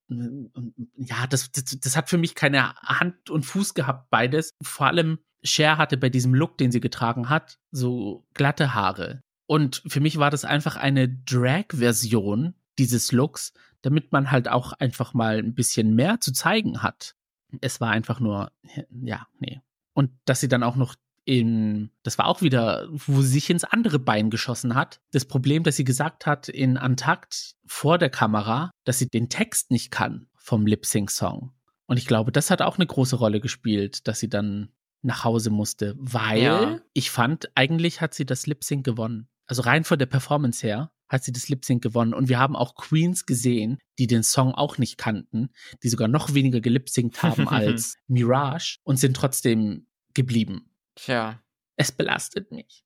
[0.08, 4.54] ja, das, das, das hat für mich keine Hand und Fuß gehabt, beides.
[4.62, 9.24] Vor allem Cher hatte bei diesem Look, den sie getragen hat, so glatte Haare.
[9.48, 15.16] Und für mich war das einfach eine Drag-Version dieses Looks, damit man halt auch einfach
[15.16, 17.16] mal ein bisschen mehr zu zeigen hat.
[17.62, 18.52] Es war einfach nur,
[18.92, 19.62] ja, nee.
[19.94, 20.94] Und dass sie dann auch noch
[21.28, 25.02] in, das war auch wieder, wo sie sich ins andere Bein geschossen hat.
[25.12, 29.70] Das Problem, dass sie gesagt hat in Antakt vor der Kamera, dass sie den Text
[29.70, 31.52] nicht kann vom Lip-Sync-Song.
[31.86, 34.70] Und ich glaube, das hat auch eine große Rolle gespielt, dass sie dann
[35.02, 36.80] nach Hause musste, weil Ja.
[36.94, 39.28] ich fand, eigentlich hat sie das Lip-Sync gewonnen.
[39.48, 42.14] Also rein von der Performance her hat sie das Lip-Sync gewonnen.
[42.14, 45.50] Und wir haben auch Queens gesehen, die den Song auch nicht kannten,
[45.84, 50.70] die sogar noch weniger gelip-synct haben als Mirage und sind trotzdem geblieben.
[50.98, 51.42] Tja.
[51.76, 52.84] Es belastet mich.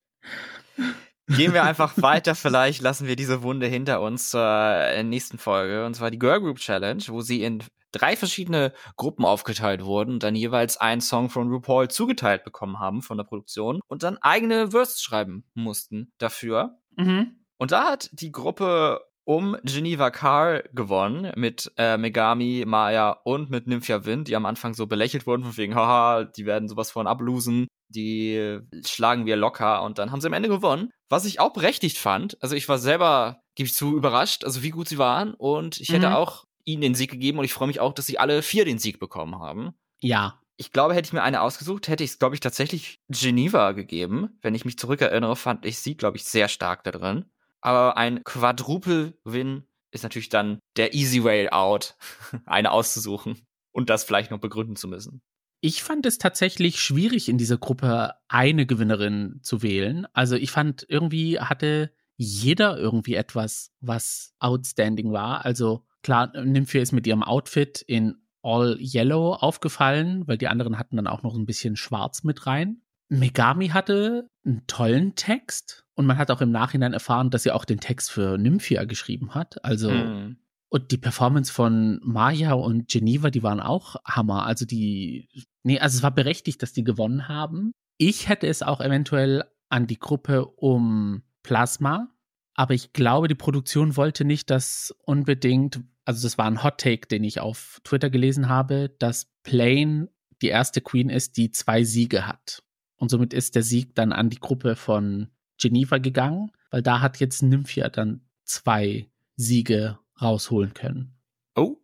[1.28, 5.86] Gehen wir einfach weiter, vielleicht lassen wir diese Wunde hinter uns zur äh, nächsten Folge.
[5.86, 10.24] Und zwar die Girl Group Challenge, wo sie in drei verschiedene Gruppen aufgeteilt wurden und
[10.24, 14.72] dann jeweils einen Song von RuPaul zugeteilt bekommen haben von der Produktion und dann eigene
[14.72, 16.80] Verses schreiben mussten dafür.
[16.96, 17.46] Mhm.
[17.58, 23.68] Und da hat die Gruppe um Geneva Carr gewonnen mit äh, Megami, Maya und mit
[23.68, 27.08] Nymphia Wind, die am Anfang so belächelt wurden, von wegen, haha, die werden sowas von
[27.08, 27.68] ablosen.
[27.92, 30.92] Die schlagen wir locker und dann haben sie am Ende gewonnen.
[31.10, 32.42] Was ich auch berechtigt fand.
[32.42, 35.34] Also ich war selber, gebe ich zu, überrascht, also wie gut sie waren.
[35.34, 36.16] Und ich hätte mhm.
[36.16, 38.80] auch ihnen den Sieg gegeben und ich freue mich auch, dass sie alle vier den
[38.80, 39.74] Sieg bekommen haben.
[40.00, 40.40] Ja.
[40.58, 44.38] Ich glaube, hätte ich mir eine ausgesucht, hätte ich es, glaube ich, tatsächlich Geneva gegeben.
[44.42, 47.26] Wenn ich mich zurückerinnere, fand ich sie, glaube ich, sehr stark da drin.
[47.62, 51.96] Aber ein Quadruple-Win ist natürlich dann der easy way out,
[52.46, 55.22] eine auszusuchen und das vielleicht noch begründen zu müssen.
[55.62, 60.08] Ich fand es tatsächlich schwierig, in dieser Gruppe eine Gewinnerin zu wählen.
[60.14, 65.46] Also ich fand, irgendwie hatte jeder irgendwie etwas, was outstanding war.
[65.46, 70.96] Also klar, Nymphia ist mit ihrem Outfit in All Yellow aufgefallen, weil die anderen hatten
[70.96, 72.82] dann auch noch ein bisschen Schwarz mit rein.
[73.10, 77.66] Megami hatte einen tollen Text und man hat auch im Nachhinein erfahren, dass sie auch
[77.66, 79.64] den Text für Nymphia geschrieben hat.
[79.64, 80.38] Also mhm.
[80.72, 84.46] Und die Performance von Maya und Geneva, die waren auch Hammer.
[84.46, 85.28] Also die,
[85.64, 87.74] nee, also es war berechtigt, dass die gewonnen haben.
[87.98, 92.08] Ich hätte es auch eventuell an die Gruppe um Plasma,
[92.54, 97.06] aber ich glaube, die Produktion wollte nicht, dass unbedingt, also das war ein Hot Take,
[97.06, 100.08] den ich auf Twitter gelesen habe, dass Plane
[100.42, 102.64] die erste Queen ist, die zwei Siege hat.
[102.96, 105.28] Und somit ist der Sieg dann an die Gruppe von
[105.60, 111.18] Geneva gegangen, weil da hat jetzt Nymphia dann zwei Siege rausholen können.
[111.56, 111.78] Oh,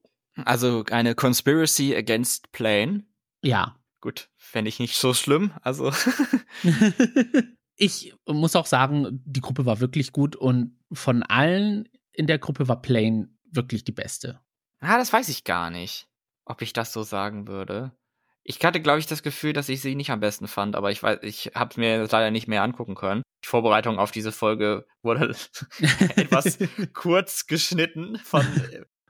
[0.45, 3.05] also eine Conspiracy against Plane.
[3.41, 3.75] Ja.
[4.01, 5.51] Gut, fände ich nicht so schlimm.
[5.61, 5.91] Also.
[7.75, 12.67] ich muss auch sagen, die Gruppe war wirklich gut und von allen in der Gruppe
[12.67, 14.39] war Plane wirklich die beste.
[14.79, 16.07] Ah, das weiß ich gar nicht,
[16.45, 17.91] ob ich das so sagen würde.
[18.49, 21.03] Ich hatte, glaube ich, das Gefühl, dass ich sie nicht am besten fand, aber ich
[21.03, 23.21] weiß, ich habe mir leider nicht mehr angucken können.
[23.43, 25.35] Die Vorbereitung auf diese Folge wurde
[26.15, 26.57] etwas
[26.93, 28.45] kurz geschnitten von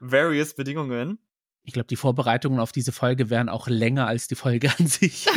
[0.00, 1.20] various Bedingungen.
[1.62, 5.28] Ich glaube, die Vorbereitungen auf diese Folge wären auch länger als die Folge an sich.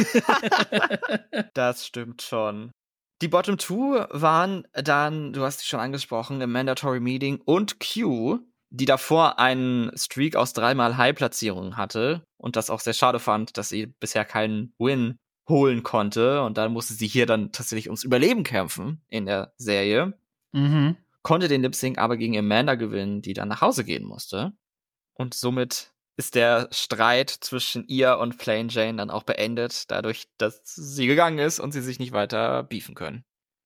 [1.54, 2.72] das stimmt schon.
[3.22, 8.40] Die Bottom Two waren dann, du hast sie schon angesprochen, im Mandatory Meeting und Q,
[8.72, 13.70] die davor einen Streak aus dreimal High-Platzierungen hatte und das auch sehr schade fand, dass
[13.70, 16.42] sie bisher keinen Win holen konnte.
[16.42, 20.18] Und dann musste sie hier dann tatsächlich ums Überleben kämpfen in der Serie.
[20.54, 20.96] Mhm.
[21.22, 24.54] Konnte den Lip Sync aber gegen Amanda gewinnen, die dann nach Hause gehen musste.
[25.14, 30.62] Und somit ist der Streit zwischen ihr und Plain Jane dann auch beendet, dadurch, dass
[30.64, 33.26] sie gegangen ist und sie sich nicht weiter beefen können.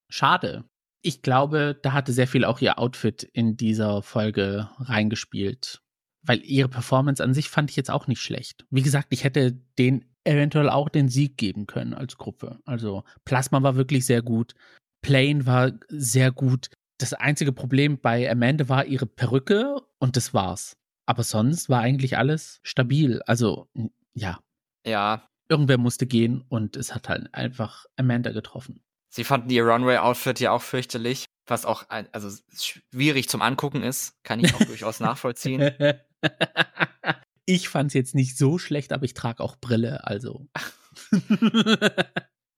[0.10, 0.66] Schade
[1.06, 5.84] ich glaube, da hatte sehr viel auch ihr Outfit in dieser Folge reingespielt.
[6.24, 8.66] Weil ihre Performance an sich fand ich jetzt auch nicht schlecht.
[8.72, 12.60] Wie gesagt, ich hätte den eventuell auch den Sieg geben können als Gruppe.
[12.66, 14.56] Also Plasma war wirklich sehr gut.
[15.04, 16.72] Plane war sehr gut.
[16.98, 20.76] Das einzige Problem bei Amanda war ihre Perücke und das war's.
[21.06, 23.22] Aber sonst war eigentlich alles stabil.
[23.28, 23.70] Also,
[24.16, 24.40] ja.
[24.88, 25.28] Ja.
[25.50, 28.82] Irgendwer musste gehen und es hat halt einfach Amanda getroffen.
[29.16, 34.22] Sie fanden ihr Runway-Outfit ja auch fürchterlich, was auch ein, also schwierig zum Angucken ist.
[34.24, 35.72] Kann ich auch durchaus nachvollziehen.
[37.48, 40.48] Ich fand es jetzt nicht so schlecht, aber ich trage auch Brille, also.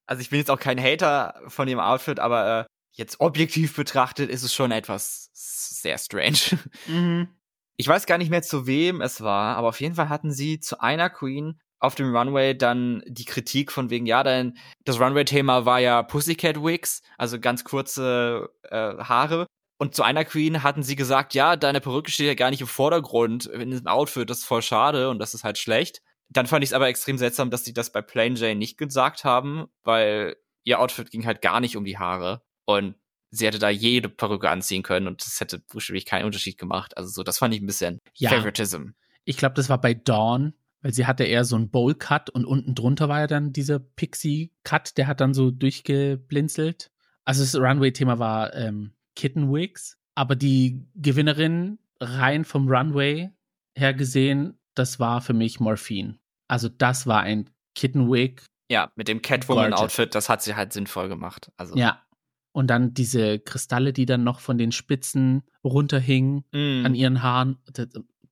[0.06, 4.30] also ich bin jetzt auch kein Hater von dem Outfit, aber äh, jetzt objektiv betrachtet
[4.30, 6.58] ist es schon etwas sehr strange.
[6.88, 7.28] Mhm.
[7.76, 10.62] Ich weiß gar nicht mehr zu wem es war, aber auf jeden Fall hatten sie
[10.62, 15.66] zu einer Queen auf dem Runway dann die Kritik von wegen, ja, denn das Runway-Thema
[15.66, 19.46] war ja Pussycat Wigs, also ganz kurze äh, Haare.
[19.80, 22.68] Und zu einer Queen hatten sie gesagt, ja, deine Perücke steht ja gar nicht im
[22.68, 26.02] Vordergrund in diesem Outfit, das ist voll schade und das ist halt schlecht.
[26.30, 29.24] Dann fand ich es aber extrem seltsam, dass sie das bei Plain Jane nicht gesagt
[29.24, 32.42] haben, weil ihr Outfit ging halt gar nicht um die Haare.
[32.66, 32.96] Und
[33.32, 36.98] sie hätte da jede Perücke anziehen können und das hätte buchstäblich keinen Unterschied gemacht.
[36.98, 38.30] Also so, das fand ich ein bisschen ja.
[38.30, 38.90] Favoritism.
[39.26, 42.76] Ich glaube, das war bei Dawn, weil sie hatte eher so einen Bowl-Cut und unten
[42.76, 46.92] drunter war ja dann dieser Pixie-Cut, der hat dann so durchgeblinzelt.
[47.26, 53.32] Also das Runway-Thema war ähm, Kitten Wigs, aber die Gewinnerin rein vom Runway
[53.76, 56.20] her gesehen, das war für mich Morphine.
[56.48, 58.46] Also das war ein Kitten Wig.
[58.70, 61.52] Ja, mit dem Catwoman-Outfit, das hat sie halt sinnvoll gemacht.
[61.58, 61.76] Also.
[61.76, 62.04] Ja.
[62.52, 66.86] Und dann diese Kristalle, die dann noch von den Spitzen runterhingen mm.
[66.86, 67.60] an ihren Haaren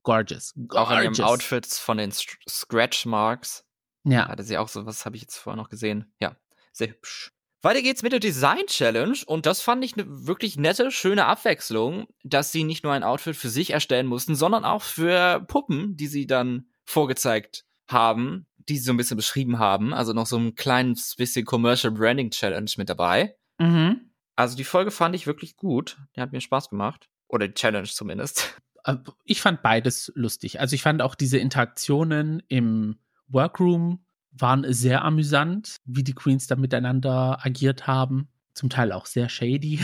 [0.05, 0.53] gorgeous.
[0.55, 0.77] gorgeous.
[0.77, 3.65] Auch an ihrem Outfits von den Scratch Marks.
[4.05, 4.29] Ja.
[4.29, 6.13] Hatte sie auch so, was habe ich jetzt vorher noch gesehen?
[6.21, 6.37] Ja,
[6.71, 7.33] sehr hübsch.
[7.61, 12.05] Weiter geht's mit der Design Challenge und das fand ich eine wirklich nette, schöne Abwechslung,
[12.23, 16.05] dass sie nicht nur ein Outfit für sich erstellen mussten, sondern auch für Puppen, die
[16.05, 19.95] sie dann vorgezeigt haben, die sie so ein bisschen beschrieben haben.
[19.95, 23.35] Also noch so ein kleines bisschen Commercial Branding Challenge mit dabei.
[23.57, 24.11] Mhm.
[24.35, 25.97] Also die Folge fand ich wirklich gut.
[26.15, 27.09] Die hat mir Spaß gemacht.
[27.27, 28.61] Oder die Challenge zumindest.
[28.85, 30.59] Äh, ich fand beides lustig.
[30.59, 36.55] Also ich fand auch diese Interaktionen im Workroom waren sehr amüsant, wie die Queens da
[36.55, 38.29] miteinander agiert haben.
[38.53, 39.79] Zum Teil auch sehr shady.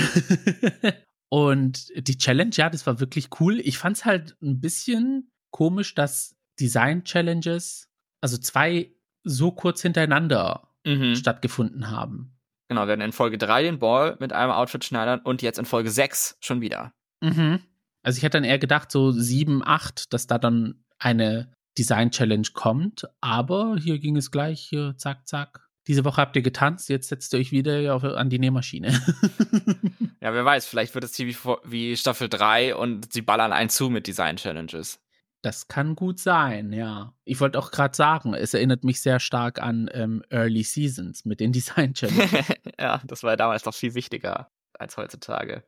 [1.30, 3.60] Und die Challenge, ja, das war wirklich cool.
[3.62, 8.92] Ich fand es halt ein bisschen komisch, dass Design-Challenges, also zwei
[9.24, 11.16] so kurz hintereinander mhm.
[11.16, 12.38] stattgefunden haben.
[12.68, 15.66] Genau, wir hatten in Folge 3 den Ball mit einem Outfit schneidern und jetzt in
[15.66, 16.94] Folge 6 schon wieder.
[17.22, 17.62] Mhm.
[18.04, 23.08] Also ich hätte dann eher gedacht, so 7, 8, dass da dann eine Design-Challenge kommt,
[23.22, 25.68] aber hier ging es gleich, hier, zack, zack.
[25.88, 28.90] Diese Woche habt ihr getanzt, jetzt setzt ihr euch wieder auf, an die Nähmaschine.
[30.22, 33.70] ja, wer weiß, vielleicht wird es hier wie, wie Staffel 3 und sie ballern einen
[33.70, 35.00] zu mit Design-Challenges.
[35.42, 37.16] Das kann gut sein, ja.
[37.26, 41.40] Ich wollte auch gerade sagen, es erinnert mich sehr stark an ähm, Early Seasons mit
[41.40, 42.46] den Design Challenges.
[42.80, 45.64] ja, das war ja damals noch viel wichtiger als heutzutage.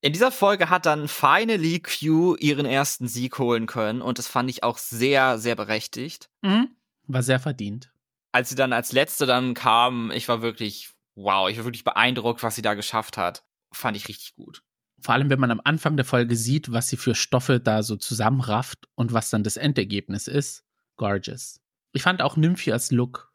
[0.00, 4.48] In dieser Folge hat dann finally Q ihren ersten Sieg holen können und das fand
[4.48, 6.30] ich auch sehr, sehr berechtigt.
[6.42, 6.76] Mhm.
[7.08, 7.92] War sehr verdient.
[8.30, 12.42] Als sie dann als letzte dann kam, ich war wirklich, wow, ich war wirklich beeindruckt,
[12.42, 13.44] was sie da geschafft hat.
[13.72, 14.62] Fand ich richtig gut.
[15.00, 17.96] Vor allem, wenn man am Anfang der Folge sieht, was sie für Stoffe da so
[17.96, 20.64] zusammenrafft und was dann das Endergebnis ist.
[20.96, 21.60] Gorgeous.
[21.92, 23.32] Ich fand auch Nymphias Look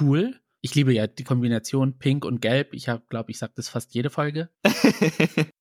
[0.00, 0.40] cool.
[0.64, 2.72] Ich liebe ja die Kombination Pink und Gelb.
[2.72, 4.48] Ich glaube, ich sage das fast jede Folge.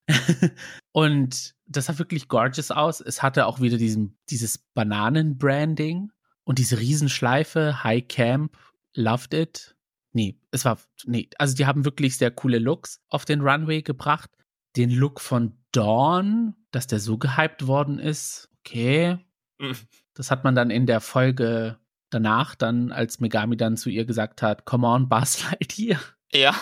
[0.93, 3.01] und das sah wirklich gorgeous aus.
[3.01, 6.09] Es hatte auch wieder diesen, dieses Bananen-Branding
[6.45, 8.57] und diese Riesenschleife, High Camp,
[8.95, 9.75] loved it.
[10.13, 14.29] Nee, es war, nee, also die haben wirklich sehr coole Looks auf den Runway gebracht
[14.77, 18.49] den Look von Dawn, dass der so gehypt worden ist.
[18.59, 19.17] Okay.
[20.15, 21.79] Das hat man dann in der Folge
[22.13, 25.99] danach dann, als Megami dann zu ihr gesagt hat, come on, Buzz Lightyear.
[26.31, 26.55] Ja.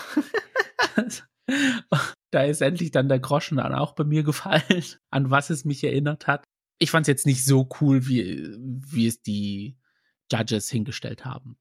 [2.32, 5.84] da ist endlich dann der Groschen dann auch bei mir gefallen, an was es mich
[5.84, 6.44] erinnert hat.
[6.80, 9.78] Ich fand es jetzt nicht so cool, wie, wie es die
[10.32, 11.58] Judges hingestellt haben.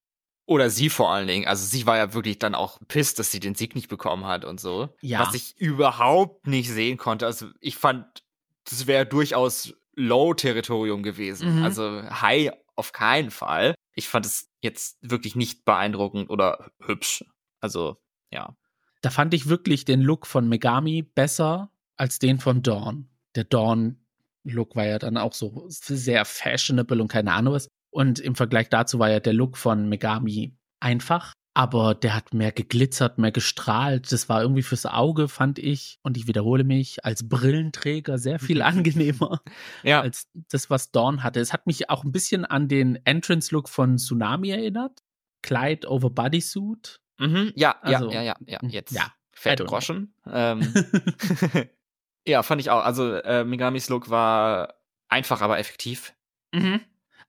[0.46, 1.46] Oder sie vor allen Dingen.
[1.46, 4.44] Also sie war ja wirklich dann auch pisst, dass sie den Sieg nicht bekommen hat
[4.44, 4.88] und so.
[5.00, 5.20] Ja.
[5.20, 7.26] Was ich überhaupt nicht sehen konnte.
[7.26, 8.24] Also ich fand,
[8.64, 11.58] das wäre durchaus Low-Territorium gewesen.
[11.58, 11.62] Mhm.
[11.62, 13.74] Also High auf keinen Fall.
[13.94, 17.24] Ich fand es jetzt wirklich nicht beeindruckend oder hübsch.
[17.60, 17.96] Also,
[18.30, 18.56] ja.
[19.02, 23.08] Da fand ich wirklich den Look von Megami besser als den von Dawn.
[23.34, 27.68] Der Dawn-Look war ja dann auch so sehr fashionable und keine Ahnung was.
[27.90, 32.52] Und im Vergleich dazu war ja der Look von Megami einfach, aber der hat mehr
[32.52, 34.12] geglitzert, mehr gestrahlt.
[34.12, 38.62] Das war irgendwie fürs Auge, fand ich, und ich wiederhole mich, als Brillenträger sehr viel
[38.62, 39.40] angenehmer
[39.82, 40.00] ja.
[40.00, 41.40] als das, was Dawn hatte.
[41.40, 45.02] Es hat mich auch ein bisschen an den Entrance-Look von Tsunami erinnert.
[45.42, 47.00] Kleid over Bodysuit.
[47.18, 48.92] Mhm, ja, also, ja, ja, ja, ja, jetzt.
[48.92, 50.14] Ja, Fette Groschen.
[50.30, 50.60] Ähm,
[52.26, 52.84] ja, fand ich auch.
[52.84, 54.74] Also, äh, Megamis Look war
[55.08, 56.14] einfach, aber effektiv.
[56.52, 56.80] Mhm.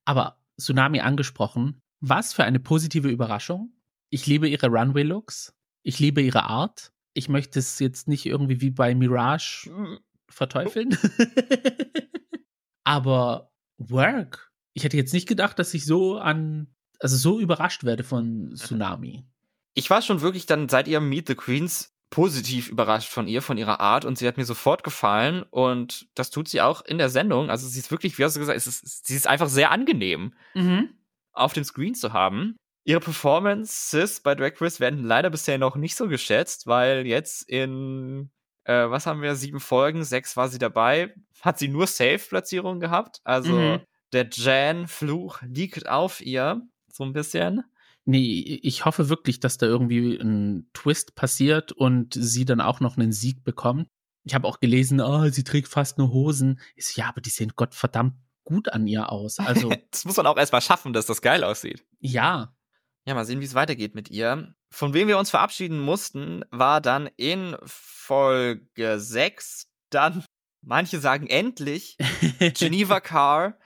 [0.05, 1.81] Aber Tsunami angesprochen.
[2.01, 3.73] Was für eine positive Überraschung.
[4.11, 5.55] Ich liebe ihre Runway-Looks.
[5.83, 6.91] Ich liebe ihre Art.
[7.13, 9.71] Ich möchte es jetzt nicht irgendwie wie bei Mirage
[10.29, 10.97] verteufeln.
[12.83, 14.51] Aber Work.
[14.73, 16.67] Ich hätte jetzt nicht gedacht, dass ich so an,
[16.99, 19.23] also so überrascht werde von Tsunami.
[19.73, 23.57] Ich war schon wirklich dann seit ihrem Meet the Queens positiv überrascht von ihr, von
[23.57, 27.09] ihrer Art und sie hat mir sofort gefallen und das tut sie auch in der
[27.09, 27.49] Sendung.
[27.49, 30.33] Also sie ist wirklich, wie hast du gesagt, es ist, sie ist einfach sehr angenehm
[30.53, 30.89] mhm.
[31.31, 32.57] auf dem Screen zu haben.
[32.83, 38.31] Ihre Performances bei Drag Race werden leider bisher noch nicht so geschätzt, weil jetzt in,
[38.63, 43.21] äh, was haben wir, sieben Folgen, sechs war sie dabei, hat sie nur Safe-Platzierungen gehabt.
[43.23, 43.79] Also mhm.
[44.13, 47.63] der Jan-Fluch liegt auf ihr, so ein bisschen.
[48.05, 52.97] Nee, ich hoffe wirklich, dass da irgendwie ein Twist passiert und sie dann auch noch
[52.97, 53.87] einen Sieg bekommt.
[54.23, 56.59] Ich habe auch gelesen, oh, sie trägt fast nur Hosen.
[56.75, 59.39] Ich so, ja, aber die sehen Gottverdammt gut an ihr aus.
[59.39, 59.69] Also.
[59.91, 61.85] das muss man auch erstmal schaffen, dass das geil aussieht.
[61.99, 62.55] Ja.
[63.07, 64.53] Ja, mal sehen, wie es weitergeht mit ihr.
[64.71, 70.23] Von wem wir uns verabschieden mussten, war dann in Folge 6 dann,
[70.61, 71.97] manche sagen endlich,
[72.53, 73.57] Geneva Carr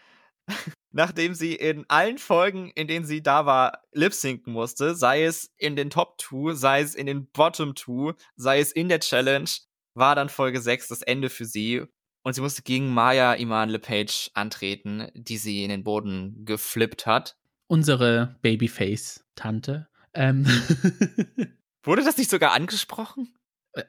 [0.92, 5.76] nachdem sie in allen Folgen, in denen sie da war, lip-sinken musste, sei es in
[5.76, 9.50] den Top 2, sei es in den Bottom 2, sei es in der Challenge,
[9.94, 11.84] war dann Folge 6 das Ende für sie.
[12.24, 17.38] Und sie musste gegen Maya Iman LePage antreten, die sie in den Boden geflippt hat.
[17.68, 19.88] Unsere Babyface-Tante.
[20.14, 20.46] Ähm.
[21.84, 23.36] Wurde das nicht sogar angesprochen?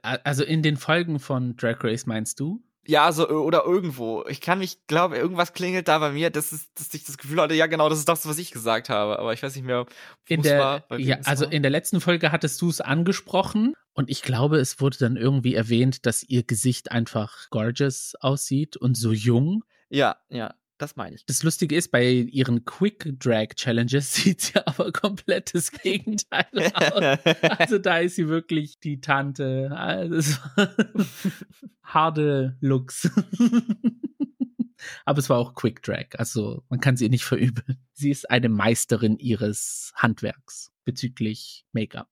[0.02, 2.62] Also in den Folgen von Drag Race meinst du?
[2.88, 4.24] Ja, so oder irgendwo.
[4.28, 7.40] Ich kann mich, glaube, irgendwas klingelt da bei mir, dass, es, dass ich das Gefühl
[7.40, 9.18] hatte, ja genau, das ist das, was ich gesagt habe.
[9.18, 10.84] Aber ich weiß nicht mehr, wo es war.
[10.98, 11.52] Ja, also war.
[11.52, 15.54] in der letzten Folge hattest du es angesprochen und ich glaube, es wurde dann irgendwie
[15.54, 19.64] erwähnt, dass ihr Gesicht einfach gorgeous aussieht und so jung.
[19.88, 20.54] Ja, ja.
[20.78, 21.24] Das meine ich.
[21.24, 27.58] Das Lustige ist, bei ihren Quick Drag Challenges sieht sie aber komplettes Gegenteil aus.
[27.58, 29.70] Also da ist sie wirklich die Tante.
[29.72, 30.36] Also
[31.82, 33.10] harte Looks.
[35.04, 36.08] aber es war auch Quick Drag.
[36.18, 37.78] Also man kann sie nicht verübeln.
[37.94, 42.10] Sie ist eine Meisterin ihres Handwerks bezüglich Make-up.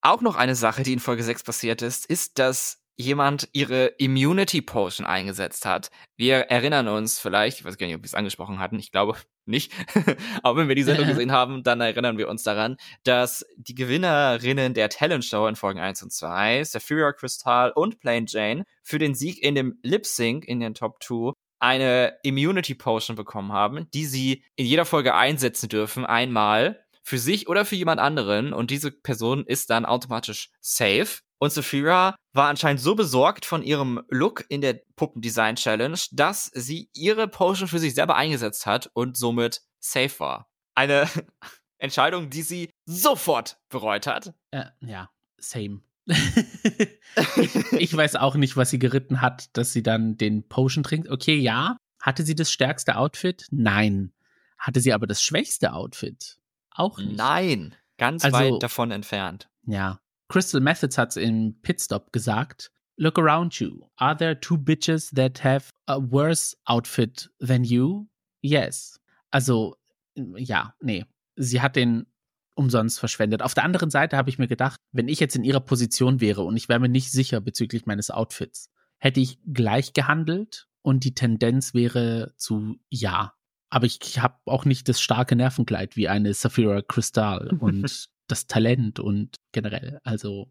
[0.00, 4.62] Auch noch eine Sache, die in Folge 6 passiert ist, ist, dass jemand ihre Immunity
[4.62, 5.90] Potion eingesetzt hat.
[6.16, 9.16] Wir erinnern uns vielleicht, ich weiß gar nicht, ob wir es angesprochen hatten, ich glaube
[9.44, 9.72] nicht,
[10.42, 14.74] aber wenn wir die Sendung gesehen haben, dann erinnern wir uns daran, dass die Gewinnerinnen
[14.74, 19.14] der Talent Show in Folgen 1 und 2, Sapphira Crystal und Plain Jane, für den
[19.14, 24.04] Sieg in dem Lip Sync in den Top 2 eine Immunity Potion bekommen haben, die
[24.04, 28.90] sie in jeder Folge einsetzen dürfen, einmal für sich oder für jemand anderen und diese
[28.90, 31.20] Person ist dann automatisch safe.
[31.38, 36.90] Und Saphira war anscheinend so besorgt von ihrem Look in der Puppendesign Challenge, dass sie
[36.92, 40.48] ihre Potion für sich selber eingesetzt hat und somit safe war.
[40.74, 41.08] Eine
[41.78, 44.34] Entscheidung, die sie sofort bereut hat.
[44.50, 45.80] Äh, ja, same.
[46.06, 51.10] ich, ich weiß auch nicht, was sie geritten hat, dass sie dann den Potion trinkt.
[51.10, 51.76] Okay, ja.
[52.00, 53.46] Hatte sie das stärkste Outfit?
[53.50, 54.12] Nein.
[54.58, 56.38] Hatte sie aber das schwächste Outfit?
[56.70, 57.16] Auch nicht.
[57.16, 59.48] Nein, ganz also, weit davon entfernt.
[59.66, 60.00] Ja.
[60.28, 62.70] Crystal Methods hat's im Pitstop gesagt.
[62.96, 63.80] Look around you.
[63.96, 68.06] Are there two bitches that have a worse outfit than you?
[68.40, 68.98] Yes.
[69.30, 69.76] Also,
[70.14, 71.04] ja, nee.
[71.36, 72.06] Sie hat den
[72.54, 73.42] umsonst verschwendet.
[73.42, 76.42] Auf der anderen Seite habe ich mir gedacht, wenn ich jetzt in ihrer Position wäre
[76.42, 81.14] und ich wäre mir nicht sicher bezüglich meines Outfits, hätte ich gleich gehandelt und die
[81.14, 83.36] Tendenz wäre zu ja
[83.70, 89.00] aber ich habe auch nicht das starke Nervenkleid wie eine Saphira Crystal und das Talent
[89.00, 90.00] und generell.
[90.04, 90.50] Also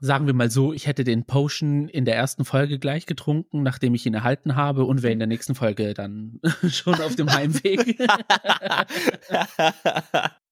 [0.00, 3.94] sagen wir mal so, ich hätte den Potion in der ersten Folge gleich getrunken, nachdem
[3.94, 7.98] ich ihn erhalten habe und wäre in der nächsten Folge dann schon auf dem Heimweg.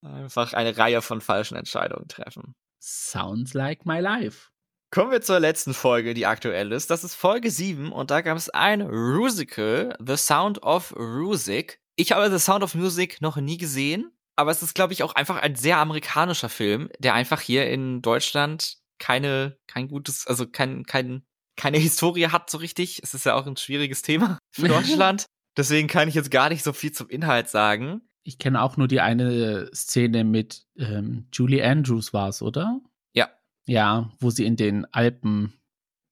[0.02, 2.54] Einfach eine Reihe von falschen Entscheidungen treffen.
[2.80, 4.48] Sounds like my life.
[4.90, 6.90] Kommen wir zur letzten Folge, die aktuell ist.
[6.90, 11.80] Das ist Folge 7 und da gab es ein Rusical, The Sound of Rusik.
[11.96, 15.14] Ich habe The Sound of Music noch nie gesehen, aber es ist, glaube ich, auch
[15.14, 20.84] einfach ein sehr amerikanischer Film, der einfach hier in Deutschland keine, kein gutes, also kein,
[20.84, 21.24] kein,
[21.56, 23.00] keine Historie hat so richtig.
[23.02, 25.26] Es ist ja auch ein schwieriges Thema für Deutschland.
[25.56, 28.02] Deswegen kann ich jetzt gar nicht so viel zum Inhalt sagen.
[28.24, 32.80] Ich kenne auch nur die eine Szene mit ähm, Julie Andrews war es, oder?
[33.12, 33.28] Ja.
[33.66, 35.60] Ja, wo sie in den Alpen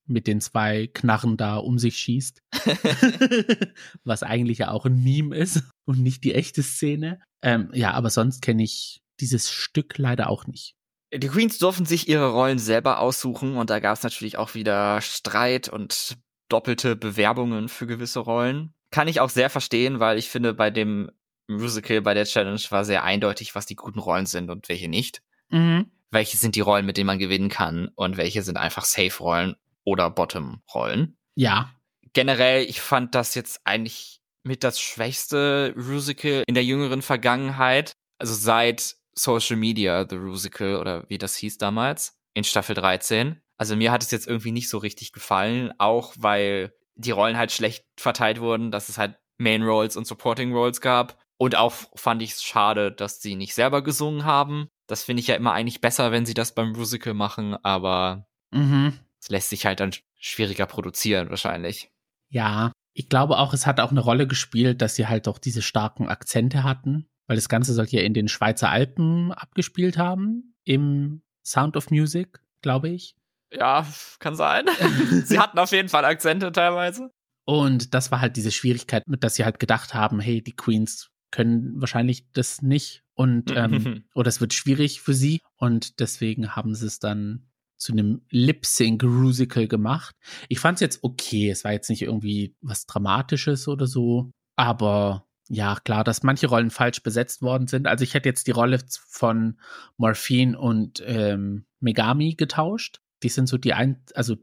[0.07, 2.41] mit den zwei Knarren da um sich schießt.
[4.05, 7.21] Was eigentlich ja auch ein Meme ist und nicht die echte Szene.
[7.43, 10.75] Ähm, ja, aber sonst kenne ich dieses Stück leider auch nicht.
[11.15, 15.01] Die Queens durften sich ihre Rollen selber aussuchen und da gab es natürlich auch wieder
[15.03, 16.17] Streit und
[16.49, 18.75] doppelte Bewerbungen für gewisse Rollen.
[18.91, 21.11] Kann ich auch sehr verstehen, weil ich finde, bei dem
[21.49, 25.23] Musical, bei der Challenge war sehr eindeutig, was die guten Rollen sind und welche nicht.
[25.51, 25.91] Mhm.
[26.11, 30.11] Welche sind die Rollen, mit denen man gewinnen kann und welche sind einfach Safe-Rollen oder
[30.11, 31.17] Bottom-Rollen.
[31.35, 31.71] Ja.
[32.13, 37.93] Generell, ich fand das jetzt eigentlich mit das schwächste Musical in der jüngeren Vergangenheit.
[38.19, 43.41] Also seit Social Media, The Musical oder wie das hieß damals, in Staffel 13.
[43.59, 47.53] Also mir hat es jetzt irgendwie nicht so richtig gefallen, auch weil die Rollen halt
[47.53, 51.19] schlecht verteilt wurden, dass es halt Main Roles und Supporting Roles gab.
[51.37, 54.69] Und auch fand ich es schade, dass sie nicht selber gesungen haben.
[54.87, 58.99] Das finde ich ja immer eigentlich besser, wenn sie das beim Musical machen, aber mhm.
[59.23, 61.93] Es lässt sich halt dann schwieriger produzieren, wahrscheinlich.
[62.29, 65.63] Ja, ich glaube auch, es hat auch eine Rolle gespielt, dass sie halt auch diese
[65.63, 71.23] starken Akzente hatten, weil das Ganze soll ja in den Schweizer Alpen abgespielt haben, im
[71.45, 73.17] Sound of Music, glaube ich.
[73.53, 73.87] Ja,
[74.19, 74.67] kann sein.
[75.25, 77.11] sie hatten auf jeden Fall Akzente teilweise.
[77.45, 81.11] Und das war halt diese Schwierigkeit, mit dass sie halt gedacht haben, hey, die Queens
[81.31, 86.75] können wahrscheinlich das nicht und ähm, oder es wird schwierig für sie und deswegen haben
[86.75, 87.49] sie es dann
[87.83, 90.15] zu einem Lip-Sync-Rusical gemacht.
[90.49, 91.51] Ich fand es jetzt okay.
[91.51, 94.31] Es war jetzt nicht irgendwie was Dramatisches oder so.
[94.57, 97.87] Aber ja, klar, dass manche Rollen falsch besetzt worden sind.
[97.87, 98.79] Also ich hätte jetzt die Rolle
[99.09, 99.61] von
[99.97, 103.01] Morphine und ähm, Megami getauscht.
[103.23, 104.37] Die sind so die ein, also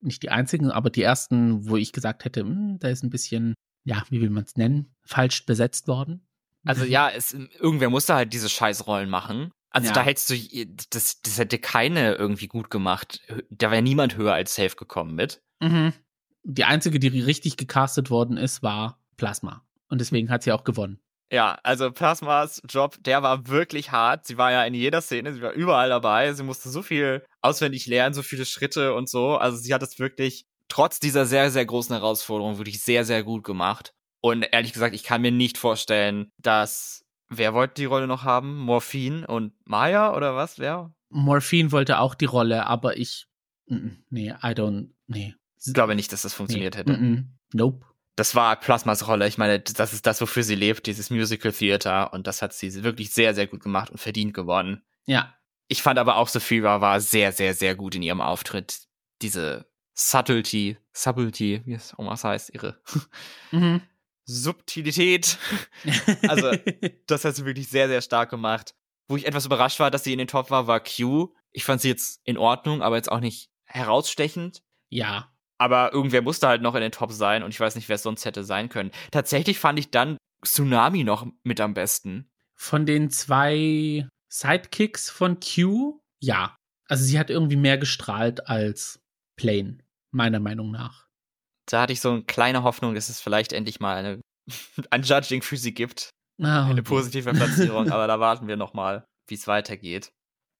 [0.00, 3.54] nicht die einzigen, aber die ersten, wo ich gesagt hätte, hm, da ist ein bisschen,
[3.84, 6.26] ja, wie will man es nennen, falsch besetzt worden.
[6.64, 9.50] Also ja, es, irgendwer musste halt diese Scheißrollen machen.
[9.74, 9.92] Also ja.
[9.92, 10.36] da hättest du,
[10.90, 13.20] das, das hätte keine irgendwie gut gemacht.
[13.50, 15.42] Da wäre niemand höher als safe gekommen mit.
[15.60, 15.92] Mhm.
[16.44, 19.66] Die einzige, die richtig gecastet worden ist, war Plasma.
[19.88, 21.00] Und deswegen hat sie auch gewonnen.
[21.32, 24.26] Ja, also Plasmas Job, der war wirklich hart.
[24.26, 26.32] Sie war ja in jeder Szene, sie war überall dabei.
[26.34, 29.36] Sie musste so viel auswendig lernen, so viele Schritte und so.
[29.36, 33.42] Also sie hat es wirklich trotz dieser sehr, sehr großen Herausforderung wirklich sehr, sehr gut
[33.42, 33.92] gemacht.
[34.20, 37.03] Und ehrlich gesagt, ich kann mir nicht vorstellen, dass.
[37.28, 38.58] Wer wollte die Rolle noch haben?
[38.58, 40.58] Morphin und Maya oder was?
[40.58, 40.92] Wer?
[41.08, 43.26] Morphin wollte auch die Rolle, aber ich.
[43.66, 44.90] Nee, I don't.
[45.06, 45.34] Nee.
[45.64, 46.80] Ich glaube nicht, dass das funktioniert nee.
[46.80, 46.92] hätte.
[46.92, 47.24] Mm -mm.
[47.54, 47.86] Nope.
[48.16, 49.26] Das war Plasmas Rolle.
[49.26, 52.12] Ich meine, das ist das, wofür sie lebt, dieses Musical Theater.
[52.12, 54.82] Und das hat sie wirklich sehr, sehr gut gemacht und verdient gewonnen.
[55.06, 55.34] Ja.
[55.66, 58.82] Ich fand aber auch, Sophia war sehr, sehr, sehr gut in ihrem Auftritt.
[59.22, 62.80] Diese Subtlety, Subtlety, wie es auch was heißt, ihre
[63.52, 63.80] Mhm.
[64.26, 65.38] Subtilität.
[66.28, 66.52] Also,
[67.06, 68.74] das hat sie wirklich sehr, sehr stark gemacht.
[69.08, 71.34] Wo ich etwas überrascht war, dass sie in den Top war, war Q.
[71.52, 74.62] Ich fand sie jetzt in Ordnung, aber jetzt auch nicht herausstechend.
[74.88, 75.30] Ja.
[75.58, 78.02] Aber irgendwer musste halt noch in den Top sein und ich weiß nicht, wer es
[78.02, 78.90] sonst hätte sein können.
[79.10, 82.30] Tatsächlich fand ich dann Tsunami noch mit am besten.
[82.54, 86.56] Von den zwei Sidekicks von Q, ja.
[86.86, 89.00] Also sie hat irgendwie mehr gestrahlt als
[89.36, 89.78] Plane,
[90.10, 91.06] meiner Meinung nach.
[91.70, 94.20] Da hatte ich so eine kleine Hoffnung, dass es vielleicht endlich mal eine,
[94.90, 96.10] ein Judging für sie gibt.
[96.40, 100.12] Oh, Eine positive Platzierung, aber da warten wir noch mal, wie es weitergeht.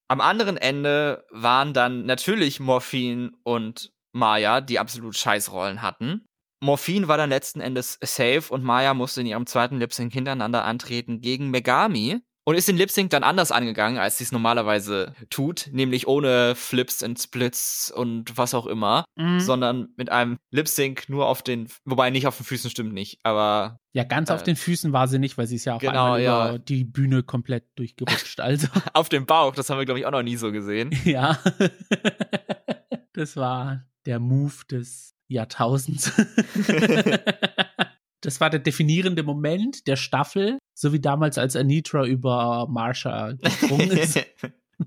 [0.09, 6.25] Am anderen Ende waren dann natürlich Morphin und Maya, die absolut Scheißrollen hatten.
[6.63, 11.21] Morphin war dann letzten Endes safe und Maya musste in ihrem zweiten Lip-Sync hintereinander antreten
[11.21, 16.07] gegen Megami und ist den Lip-Sync dann anders angegangen, als sie es normalerweise tut, nämlich
[16.07, 19.41] ohne Flips und Splits und was auch immer, Mhm.
[19.41, 23.79] sondern mit einem Lip-Sync nur auf den, wobei nicht auf den Füßen stimmt nicht, aber
[23.93, 26.05] Ja, ganz auf Äh, den Füßen war sie nicht, weil sie ist ja auf genau,
[26.05, 26.49] einmal ja.
[26.51, 28.41] über die Bühne komplett durchgerutscht.
[28.41, 30.91] Also, auf dem Bauch, das haben wir glaube ich auch noch nie so gesehen.
[31.05, 31.39] ja.
[33.13, 36.13] Das war der Move des Jahrtausends.
[38.25, 43.91] Das war der definierende Moment der Staffel, so wie damals, als Anitra über Marsha gesprungen
[43.97, 44.17] ist.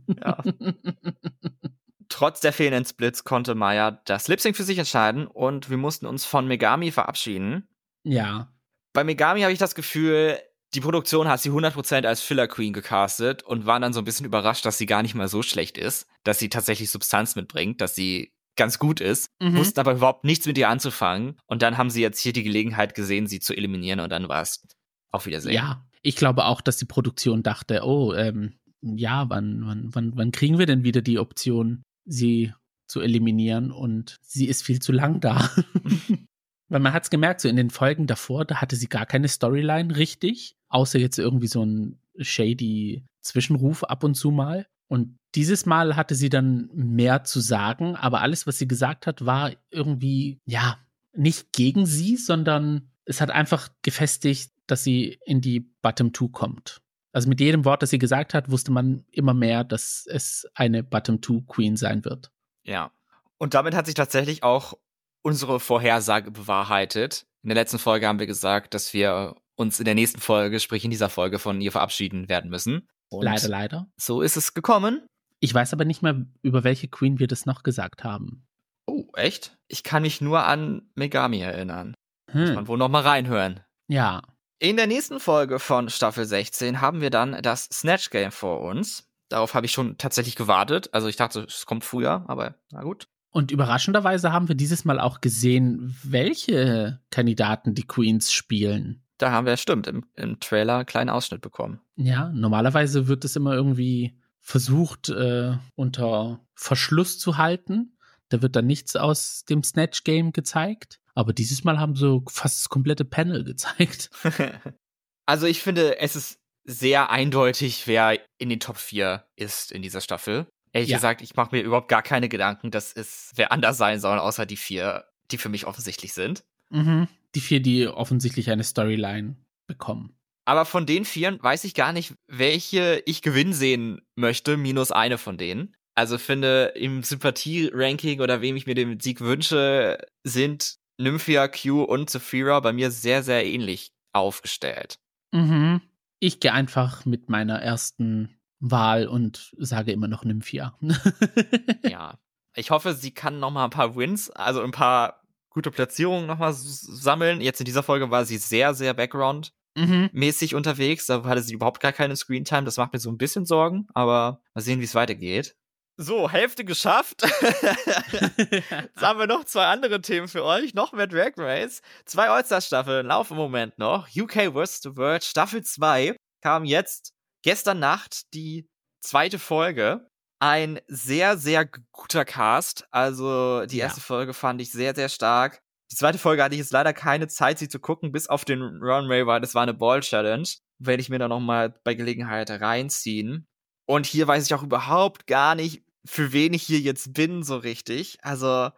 [0.08, 0.44] ja.
[2.10, 6.26] Trotz der fehlenden Splits konnte Maya das Lip-Sync für sich entscheiden und wir mussten uns
[6.26, 7.68] von Megami verabschieden.
[8.04, 8.52] ja.
[8.94, 10.40] Bei Megami habe ich das Gefühl,
[10.74, 14.26] die Produktion hat sie 100% als Filler Queen gecastet und waren dann so ein bisschen
[14.26, 17.94] überrascht, dass sie gar nicht mal so schlecht ist, dass sie tatsächlich Substanz mitbringt, dass
[17.94, 19.58] sie ganz gut ist, Mhm.
[19.58, 22.95] wussten aber überhaupt nichts mit ihr anzufangen und dann haben sie jetzt hier die Gelegenheit
[22.95, 24.66] gesehen, sie zu eliminieren und dann war es
[25.12, 25.53] auf Wiedersehen.
[25.53, 30.32] Ja, ich glaube auch, dass die Produktion dachte, oh, ähm, ja, wann, wann, wann, wann
[30.32, 32.53] kriegen wir denn wieder die Option, sie
[32.88, 33.72] zu eliminieren?
[33.72, 35.49] Und sie ist viel zu lang da.
[36.70, 39.28] Weil man hat es gemerkt, so in den Folgen davor, da hatte sie gar keine
[39.30, 44.68] Storyline richtig, außer jetzt irgendwie so ein shady Zwischenruf ab und zu mal.
[44.88, 49.26] Und dieses Mal hatte sie dann mehr zu sagen, aber alles, was sie gesagt hat,
[49.26, 50.80] war irgendwie, ja,
[51.14, 56.82] nicht gegen sie, sondern es hat einfach gefestigt, dass sie in die Bottom Two kommt.
[57.12, 60.84] Also mit jedem Wort, das sie gesagt hat, wusste man immer mehr, dass es eine
[60.84, 62.32] Bottom Two Queen sein wird.
[62.64, 62.92] Ja.
[63.38, 64.74] Und damit hat sich tatsächlich auch
[65.22, 67.26] unsere Vorhersage bewahrheitet.
[67.44, 70.86] In der letzten Folge haben wir gesagt, dass wir uns in der nächsten Folge, sprich
[70.86, 72.88] in dieser Folge, von ihr verabschieden werden müssen.
[73.10, 73.88] Und leider, leider.
[73.97, 75.05] So ist es gekommen.
[75.39, 78.45] Ich weiß aber nicht mehr, über welche Queen wir das noch gesagt haben.
[78.88, 79.58] Oh, echt?
[79.68, 81.93] Ich kann mich nur an Megami erinnern.
[82.34, 82.55] Muss Hm.
[82.55, 83.62] man wohl noch mal reinhören.
[83.88, 84.22] Ja.
[84.60, 89.08] In der nächsten Folge von Staffel 16 haben wir dann das Snatch Game vor uns.
[89.30, 90.89] Darauf habe ich schon tatsächlich gewartet.
[90.93, 93.08] Also ich dachte, es kommt früher, aber na gut.
[93.30, 99.03] Und überraschenderweise haben wir dieses Mal auch gesehen, welche Kandidaten die Queens spielen.
[99.18, 101.82] Da haben wir, stimmt, im, im Trailer einen kleinen Ausschnitt bekommen.
[101.95, 107.97] Ja, normalerweise wird es immer irgendwie versucht, äh, unter Verschluss zu halten.
[108.30, 110.99] Da wird dann nichts aus dem Snatch Game gezeigt.
[111.15, 114.09] Aber dieses Mal haben sie fast das komplette Panel gezeigt.
[115.26, 120.01] also ich finde, es ist sehr eindeutig, wer in den Top 4 ist in dieser
[120.01, 120.47] Staffel.
[120.74, 120.97] Ehrlich Ja.
[120.97, 124.45] gesagt, ich mache mir überhaupt gar keine Gedanken, dass es wer anders sein soll, außer
[124.45, 126.43] die vier, die für mich offensichtlich sind.
[126.70, 127.07] Mhm.
[127.38, 129.36] Die vier, die offensichtlich eine Storyline
[129.68, 130.18] bekommen.
[130.46, 135.20] Aber von den vieren weiß ich gar nicht, welche ich gewinnen sehen möchte, minus eine
[135.20, 135.76] von denen.
[135.94, 142.10] Also finde, im Sympathie-Ranking oder wem ich mir den Sieg wünsche, sind Nymphia, Q und
[142.10, 144.98] Saphira bei mir sehr, sehr ähnlich aufgestellt.
[145.32, 145.82] Mhm.
[146.20, 150.76] Ich gehe einfach mit meiner ersten Wahl und sage immer noch Nymphia.
[151.88, 152.18] ja.
[152.56, 155.22] Ich hoffe, sie kann noch mal ein paar Wins, also ein paar
[155.58, 157.41] gute Platzierungen noch mal s- sammeln.
[157.41, 160.58] Jetzt in dieser Folge war sie sehr, sehr Background-mäßig mhm.
[160.58, 161.08] unterwegs.
[161.08, 162.64] Da hatte sie überhaupt gar keine Screentime.
[162.66, 165.55] Das macht mir so ein bisschen Sorgen, aber mal sehen, wie es weitergeht.
[165.99, 167.24] So, Hälfte geschafft.
[168.51, 170.76] Jetzt haben wir noch zwei andere Themen für euch.
[170.76, 171.82] Noch mehr Drag Race.
[172.05, 174.08] Zwei All-Star-Staffeln laufen im Moment noch.
[174.16, 174.82] UK vs.
[174.84, 178.70] The World Staffel 2 kam jetzt gestern Nacht die
[179.01, 180.08] zweite Folge.
[180.40, 182.88] Ein sehr, sehr guter Cast.
[182.92, 183.86] Also die Ja.
[183.86, 185.62] erste Folge fand ich sehr, sehr stark.
[185.92, 188.62] Die zweite Folge hatte ich jetzt leider keine Zeit, sie zu gucken, bis auf den
[188.62, 190.48] Runway, weil das war eine Ball Challenge.
[190.80, 193.48] Werde ich mir dann nochmal bei Gelegenheit reinziehen.
[193.88, 197.58] Und hier weiß ich auch überhaupt gar nicht, für wen ich hier jetzt bin, so
[197.58, 198.18] richtig.
[198.22, 198.70] Also,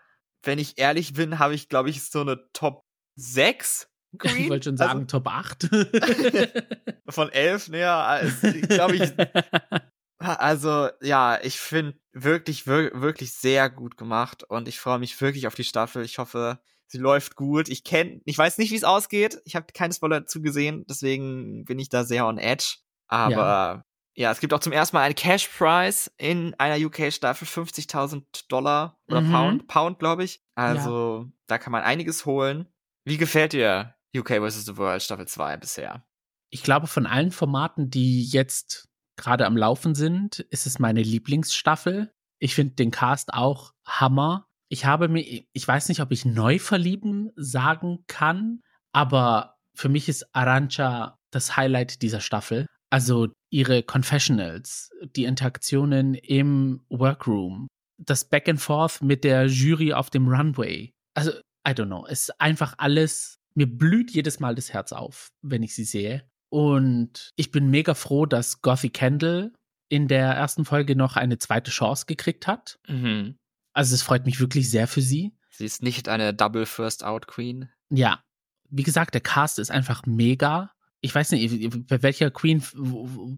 [0.43, 2.85] wenn ich ehrlich bin, habe ich, glaube ich, so eine Top
[3.15, 3.89] 6
[4.19, 4.43] Queen.
[4.43, 5.67] Ich wollte schon sagen, also, Top 8.
[7.09, 8.21] von 11, naja,
[8.69, 9.11] glaube ich.
[10.19, 15.55] Also, ja, ich finde wirklich, wirklich sehr gut gemacht und ich freue mich wirklich auf
[15.55, 16.03] die Staffel.
[16.03, 17.69] Ich hoffe, sie läuft gut.
[17.69, 19.41] Ich kenne, ich weiß nicht, wie es ausgeht.
[19.45, 22.79] Ich habe keine Spoiler dazu gesehen, deswegen bin ich da sehr on edge.
[23.07, 24.25] Aber ja.
[24.25, 28.99] ja es gibt auch zum ersten Mal einen Cash Prize in einer UK-Staffel, 50.000 Dollar
[29.07, 29.31] oder mhm.
[29.31, 30.43] Pound, Pound, glaube ich.
[30.55, 31.31] Also, ja.
[31.47, 32.67] da kann man einiges holen.
[33.05, 34.65] Wie gefällt dir UK vs.
[34.65, 36.03] The World Staffel 2 bisher?
[36.49, 38.88] Ich glaube, von allen Formaten, die jetzt
[39.19, 42.11] gerade am Laufen sind, ist es meine Lieblingsstaffel.
[42.39, 44.47] Ich finde den Cast auch Hammer.
[44.69, 48.61] Ich habe mir, ich weiß nicht, ob ich neu verlieben sagen kann,
[48.91, 52.65] aber für mich ist Arancha das Highlight dieser Staffel.
[52.89, 57.67] Also ihre Confessionals, die Interaktionen im Workroom,
[57.97, 60.91] das Back and Forth mit der Jury auf dem Runway.
[61.13, 61.31] Also,
[61.67, 65.63] I don't know, es ist einfach alles, mir blüht jedes Mal das Herz auf, wenn
[65.63, 66.28] ich sie sehe.
[66.49, 69.53] Und ich bin mega froh, dass Gothy Kendall
[69.87, 72.79] in der ersten Folge noch eine zweite Chance gekriegt hat.
[72.87, 73.37] Mhm.
[73.73, 75.33] Also es freut mich wirklich sehr für sie.
[75.49, 77.69] Sie ist nicht eine Double First Out Queen.
[77.89, 78.23] Ja.
[78.69, 80.71] Wie gesagt, der Cast ist einfach mega.
[81.01, 82.63] Ich weiß nicht, bei welcher Queen,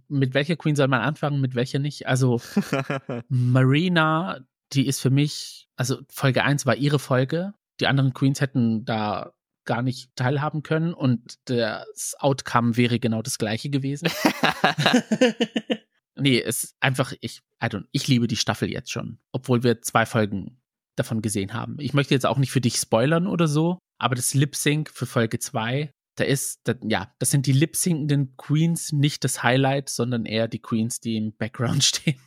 [0.07, 2.07] mit welcher Queen soll man anfangen, mit welcher nicht?
[2.07, 2.41] Also
[3.29, 4.39] Marina,
[4.73, 7.53] die ist für mich, also Folge 1 war ihre Folge.
[7.79, 9.33] Die anderen Queens hätten da
[9.65, 14.09] gar nicht teilhaben können und das Outcome wäre genau das gleiche gewesen.
[16.15, 17.41] nee, es ist einfach, ich,
[17.91, 20.61] ich liebe die Staffel jetzt schon, obwohl wir zwei Folgen
[20.95, 21.77] davon gesehen haben.
[21.79, 25.05] Ich möchte jetzt auch nicht für dich spoilern oder so, aber das Lip Sync für
[25.05, 29.89] Folge 2, da ist, da, ja, das sind die lip syncenden Queens nicht das Highlight,
[29.89, 32.19] sondern eher die Queens, die im Background stehen.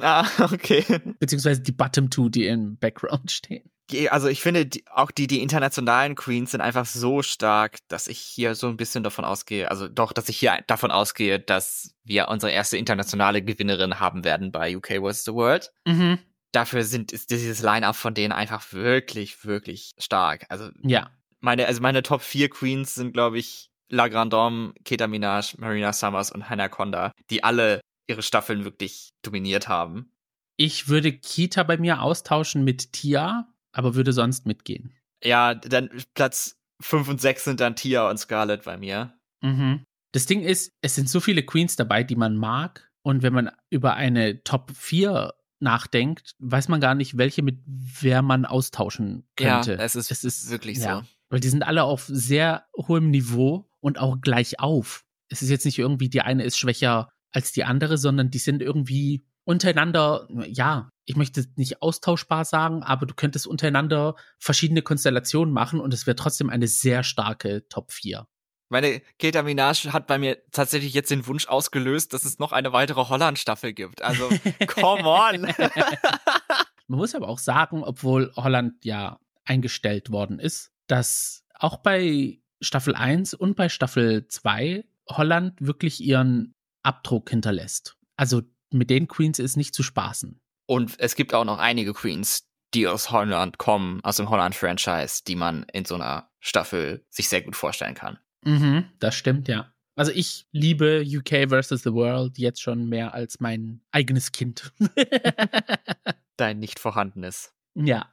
[0.00, 0.84] Ah, okay.
[1.18, 3.71] Beziehungsweise die Bottom Two, die im Background stehen.
[4.10, 8.18] Also ich finde, die, auch die, die internationalen Queens sind einfach so stark, dass ich
[8.18, 12.28] hier so ein bisschen davon ausgehe, also doch, dass ich hier davon ausgehe, dass wir
[12.28, 15.24] unsere erste internationale Gewinnerin haben werden bei UK vs.
[15.24, 15.72] the World.
[15.86, 16.18] Mhm.
[16.52, 20.46] Dafür sind, ist dieses Line-Up von denen einfach wirklich, wirklich stark.
[20.48, 21.10] Also, ja.
[21.40, 26.30] Meine, also meine Top 4 Queens sind, glaube ich, La Grandome, Keta Minaj, Marina Summers
[26.30, 30.12] und Hannah Conda, die alle ihre Staffeln wirklich dominiert haben.
[30.56, 34.94] Ich würde Kita bei mir austauschen mit Tia, aber würde sonst mitgehen.
[35.22, 39.14] Ja, dann Platz 5 und 6 sind dann Tia und Scarlett bei mir.
[39.40, 39.84] Mhm.
[40.12, 42.90] Das Ding ist, es sind so viele Queens dabei, die man mag.
[43.02, 48.20] Und wenn man über eine Top 4 nachdenkt, weiß man gar nicht, welche mit wer
[48.22, 49.74] man austauschen könnte.
[49.74, 51.08] Ja, es ist, es ist wirklich ja, so.
[51.30, 55.04] Weil die sind alle auf sehr hohem Niveau und auch gleich auf.
[55.28, 58.60] Es ist jetzt nicht irgendwie, die eine ist schwächer als die andere, sondern die sind
[58.60, 65.80] irgendwie untereinander, ja, ich möchte nicht austauschbar sagen, aber du könntest untereinander verschiedene Konstellationen machen
[65.80, 68.26] und es wäre trotzdem eine sehr starke Top 4.
[68.68, 72.72] Meine Keta Minaj hat bei mir tatsächlich jetzt den Wunsch ausgelöst, dass es noch eine
[72.72, 74.00] weitere Holland-Staffel gibt.
[74.00, 74.30] Also,
[74.66, 75.42] come on!
[76.88, 82.94] Man muss aber auch sagen, obwohl Holland ja eingestellt worden ist, dass auch bei Staffel
[82.94, 87.96] 1 und bei Staffel 2 Holland wirklich ihren Abdruck hinterlässt.
[88.16, 90.40] Also mit den Queens ist nicht zu spaßen.
[90.72, 95.36] Und es gibt auch noch einige Queens, die aus Holland kommen, aus dem Holland-Franchise, die
[95.36, 98.18] man in so einer Staffel sich sehr gut vorstellen kann.
[98.42, 99.70] Mhm, das stimmt, ja.
[99.96, 101.82] Also ich liebe UK vs.
[101.82, 104.72] The World jetzt schon mehr als mein eigenes Kind.
[106.38, 107.52] Dein nicht vorhandenes.
[107.74, 108.10] Ja.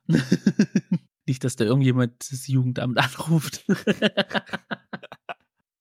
[1.26, 3.64] nicht, dass da irgendjemand das Jugendamt anruft.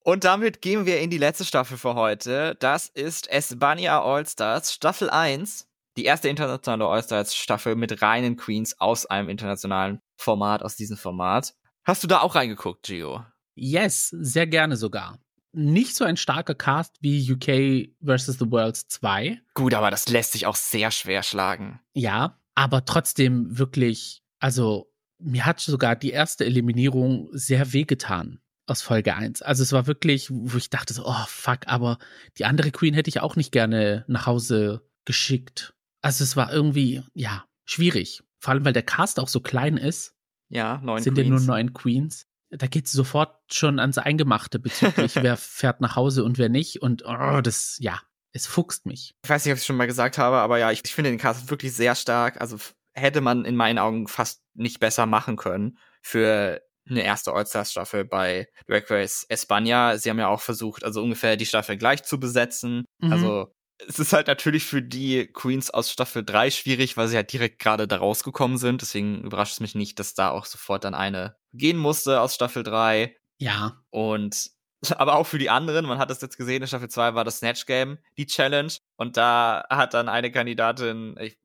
[0.04, 2.54] Und damit gehen wir in die letzte Staffel für heute.
[2.60, 5.68] Das ist Espania All-Stars, Staffel 1.
[5.98, 11.56] Die erste internationale All-Stars-Staffel mit reinen Queens aus einem internationalen Format, aus diesem Format.
[11.82, 13.24] Hast du da auch reingeguckt, Gio?
[13.56, 15.18] Yes, sehr gerne sogar.
[15.50, 18.38] Nicht so ein starker Cast wie UK vs.
[18.38, 19.40] The Worlds 2.
[19.54, 21.80] Gut, aber das lässt sich auch sehr schwer schlagen.
[21.94, 29.16] Ja, aber trotzdem wirklich, also mir hat sogar die erste Eliminierung sehr wehgetan aus Folge
[29.16, 29.42] 1.
[29.42, 31.98] Also es war wirklich, wo ich dachte so, oh fuck, aber
[32.38, 35.74] die andere Queen hätte ich auch nicht gerne nach Hause geschickt.
[36.08, 38.22] Also es war irgendwie, ja, schwierig.
[38.38, 40.14] Vor allem, weil der Cast auch so klein ist.
[40.48, 41.28] Ja, neun Sind Queens.
[41.28, 42.26] ja nur neun Queens.
[42.48, 46.80] Da geht es sofort schon ans Eingemachte bezüglich, wer fährt nach Hause und wer nicht.
[46.80, 48.00] Und oh, das, ja,
[48.32, 49.16] es fuchst mich.
[49.22, 51.10] Ich weiß nicht, ob ich es schon mal gesagt habe, aber ja, ich, ich finde
[51.10, 52.40] den Cast wirklich sehr stark.
[52.40, 52.56] Also
[52.94, 58.48] hätte man in meinen Augen fast nicht besser machen können für eine erste All-Stars-Staffel bei
[58.66, 59.98] Drag Race España.
[59.98, 62.86] Sie haben ja auch versucht, also ungefähr die Staffel gleich zu besetzen.
[62.96, 63.12] Mhm.
[63.12, 63.54] Also
[63.86, 67.58] es ist halt natürlich für die Queens aus Staffel 3 schwierig, weil sie halt direkt
[67.60, 68.82] gerade da rausgekommen sind.
[68.82, 72.62] Deswegen überrascht es mich nicht, dass da auch sofort dann eine gehen musste aus Staffel
[72.62, 73.14] 3.
[73.38, 73.80] Ja.
[73.90, 74.50] Und
[74.96, 77.38] aber auch für die anderen, man hat das jetzt gesehen, in Staffel 2 war das
[77.38, 78.72] Snatch Game, die Challenge.
[78.96, 81.38] Und da hat dann eine Kandidatin, ich,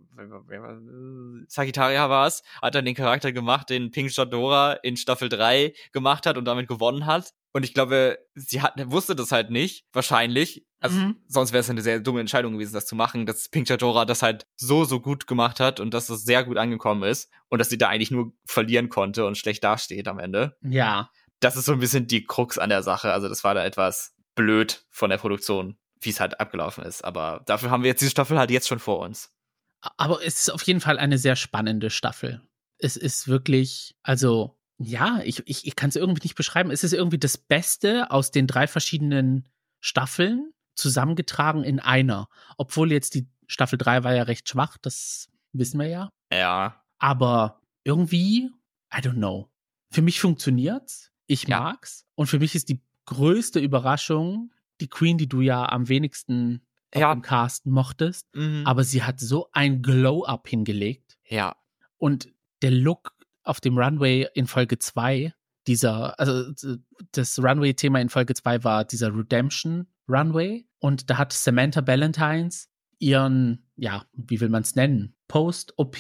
[1.48, 6.26] Sagittaria war es, hat dann den Charakter gemacht, den Pink Shadora in Staffel 3 gemacht
[6.26, 7.34] hat und damit gewonnen hat.
[7.54, 10.66] Und ich glaube, sie hat, wusste das halt nicht, wahrscheinlich.
[10.80, 11.16] Also, mhm.
[11.28, 14.22] sonst wäre es eine sehr dumme Entscheidung gewesen, das zu machen, dass Pink Shadora das
[14.22, 17.70] halt so, so gut gemacht hat und dass es sehr gut angekommen ist und dass
[17.70, 20.58] sie da eigentlich nur verlieren konnte und schlecht dasteht am Ende.
[20.62, 21.10] Ja
[21.44, 23.12] das ist so ein bisschen die Krux an der Sache.
[23.12, 27.04] Also das war da etwas blöd von der Produktion, wie es halt abgelaufen ist.
[27.04, 29.32] Aber dafür haben wir jetzt diese Staffel halt jetzt schon vor uns.
[29.98, 32.42] Aber es ist auf jeden Fall eine sehr spannende Staffel.
[32.78, 36.72] Es ist wirklich, also ja, ich, ich, ich kann es irgendwie nicht beschreiben.
[36.72, 39.48] Es ist irgendwie das Beste aus den drei verschiedenen
[39.80, 42.28] Staffeln zusammengetragen in einer.
[42.58, 46.10] Obwohl jetzt die Staffel 3 war ja recht schwach, das wissen wir ja.
[46.32, 46.84] Ja.
[46.98, 48.50] Aber irgendwie,
[48.94, 49.50] I don't know.
[49.92, 51.12] Für mich funktioniert's.
[51.28, 51.60] Ich ja.
[51.60, 52.06] mag's.
[52.16, 56.62] Und für mich ist die größte Überraschung die Queen, die du ja am wenigsten
[56.94, 57.12] ja.
[57.12, 58.28] im Cast mochtest.
[58.36, 58.64] Mhm.
[58.66, 61.18] Aber sie hat so ein Glow-Up hingelegt.
[61.28, 61.56] Ja.
[61.98, 62.30] Und
[62.62, 63.14] der Look
[63.44, 65.34] auf dem Runway in Folge 2,
[65.68, 66.52] dieser, also
[67.12, 70.68] das Runway-Thema in Folge 2 war dieser Redemption Runway.
[70.80, 72.70] Und da hat Samantha Ballantines
[73.00, 75.16] ihren, ja, wie will man es nennen?
[75.28, 75.98] Post-OP,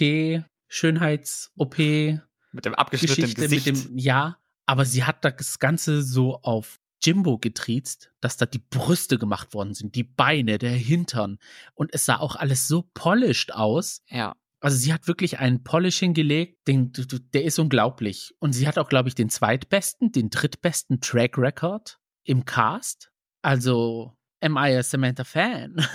[0.67, 1.77] Schönheits-OP.
[1.77, 3.65] Mit dem abgeschnittenen Gesicht.
[3.65, 8.59] Mit dem, ja, aber sie hat das Ganze so auf Jimbo getriezt, dass da die
[8.59, 11.37] Brüste gemacht worden sind, die Beine, der Hintern.
[11.73, 14.01] Und es sah auch alles so polished aus.
[14.07, 14.35] Ja.
[14.63, 16.93] Also sie hat wirklich einen Polish hingelegt, den,
[17.33, 18.33] der ist unglaublich.
[18.39, 23.11] Und sie hat auch, glaube ich, den zweitbesten, den drittbesten Track Record im Cast.
[23.41, 25.75] Also, am I a Samantha Fan?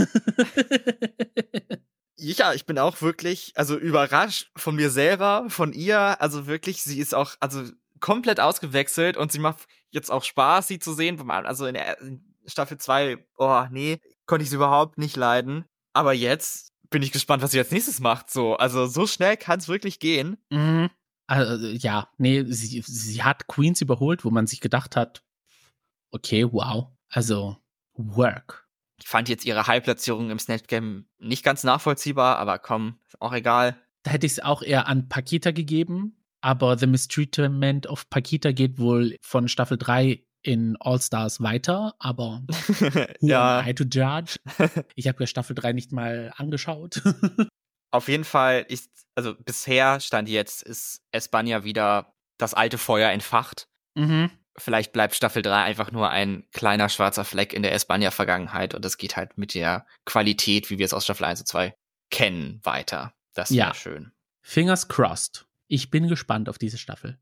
[2.17, 6.21] ja, ich bin auch wirklich, also überrascht von mir selber, von ihr.
[6.21, 7.63] Also wirklich, sie ist auch, also
[8.01, 11.19] komplett ausgewechselt und sie macht jetzt auch Spaß, sie zu sehen.
[11.31, 11.97] Also in, der,
[12.45, 15.65] Staffel 2, oh nee, konnte ich sie überhaupt nicht leiden.
[15.95, 18.31] Aber jetzt bin ich gespannt, was sie als nächstes macht.
[18.31, 20.39] So, also so schnell kann es wirklich gehen.
[20.51, 20.91] Mhm.
[21.27, 25.23] Also, ja, nee, sie, sie hat Queens überholt, wo man sich gedacht hat,
[26.11, 26.89] okay, wow.
[27.11, 27.57] Also,
[27.95, 28.67] work.
[29.01, 33.33] Ich fand jetzt ihre High-Platzierung im Snatch Game nicht ganz nachvollziehbar, aber komm, ist auch
[33.33, 33.81] egal.
[34.03, 38.79] Da hätte ich es auch eher an Pakita gegeben, aber The Mistreatment of Pakita geht
[38.79, 42.43] wohl von Staffel 3 in All Stars weiter, aber
[43.21, 43.67] ja.
[43.67, 44.39] I to judge?
[44.95, 47.03] Ich habe ja Staffel 3 nicht mal angeschaut.
[47.91, 53.69] Auf jeden Fall ist, also bisher stand jetzt, ist Espanja wieder das alte Feuer entfacht.
[53.95, 54.31] Mhm.
[54.57, 58.99] Vielleicht bleibt Staffel 3 einfach nur ein kleiner schwarzer Fleck in der Espanja-Vergangenheit und das
[58.99, 61.75] geht halt mit der Qualität, wie wir es aus Staffel 1 und 2
[62.11, 63.15] kennen, weiter.
[63.35, 63.75] Das wäre ja.
[63.75, 64.13] schön.
[64.43, 65.47] Fingers crossed.
[65.69, 67.19] Ich bin gespannt auf diese Staffel.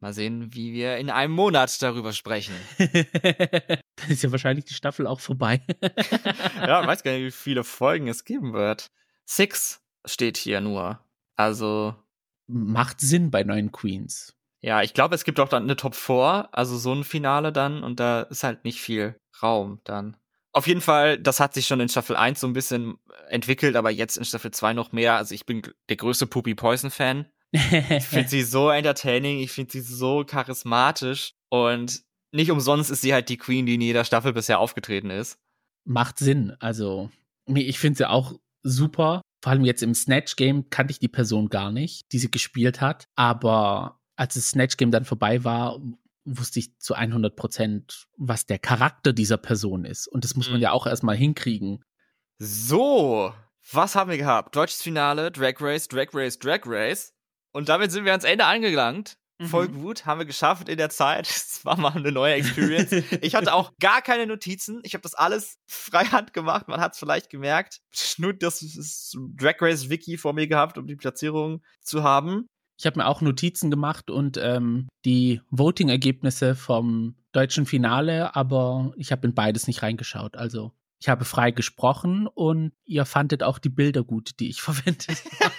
[0.00, 2.54] Mal sehen, wie wir in einem Monat darüber sprechen.
[2.78, 5.62] Dann ist ja wahrscheinlich die Staffel auch vorbei.
[6.60, 8.90] ja, weiß gar nicht, wie viele Folgen es geben wird.
[9.24, 11.00] Six steht hier nur.
[11.34, 11.94] Also.
[12.46, 14.36] Macht Sinn bei neuen Queens.
[14.60, 17.82] Ja, ich glaube, es gibt auch dann eine Top 4, also so ein Finale dann,
[17.82, 20.16] und da ist halt nicht viel Raum dann.
[20.52, 23.90] Auf jeden Fall, das hat sich schon in Staffel 1 so ein bisschen entwickelt, aber
[23.90, 25.16] jetzt in Staffel 2 noch mehr.
[25.16, 27.60] Also ich bin der größte Poopy Poison Fan ich
[28.04, 33.28] finde sie so entertaining, ich finde sie so charismatisch und nicht umsonst ist sie halt
[33.28, 35.38] die Queen, die in jeder Staffel bisher aufgetreten ist.
[35.84, 36.54] Macht Sinn.
[36.58, 37.10] Also,
[37.46, 39.22] ich finde sie auch super.
[39.42, 42.80] Vor allem jetzt im Snatch Game kannte ich die Person gar nicht, die sie gespielt
[42.80, 43.06] hat.
[43.14, 45.80] Aber als das Snatch Game dann vorbei war,
[46.24, 50.08] wusste ich zu 100 Prozent, was der Charakter dieser Person ist.
[50.08, 50.64] Und das muss man mhm.
[50.64, 51.84] ja auch erstmal hinkriegen.
[52.38, 53.32] So,
[53.72, 54.54] was haben wir gehabt?
[54.56, 57.14] Deutsches Finale, Drag Race, Drag Race, Drag Race.
[57.56, 59.16] Und damit sind wir ans Ende angelangt.
[59.38, 59.46] Mhm.
[59.46, 61.26] Voll gut, haben wir geschafft in der Zeit.
[61.56, 62.92] Es war mal eine neue Experience.
[63.22, 64.80] ich hatte auch gar keine Notizen.
[64.84, 66.68] Ich habe das alles freihand gemacht.
[66.68, 67.80] Man hat es vielleicht gemerkt.
[68.18, 72.46] Nur das, das Drag Race Wiki vor mir gehabt, um die Platzierung zu haben.
[72.78, 79.12] Ich habe mir auch Notizen gemacht und ähm, die Voting-Ergebnisse vom deutschen Finale, aber ich
[79.12, 80.36] habe in beides nicht reingeschaut.
[80.36, 80.72] Also
[81.06, 85.52] ich habe frei gesprochen und ihr fandet auch die Bilder gut, die ich verwendet habe.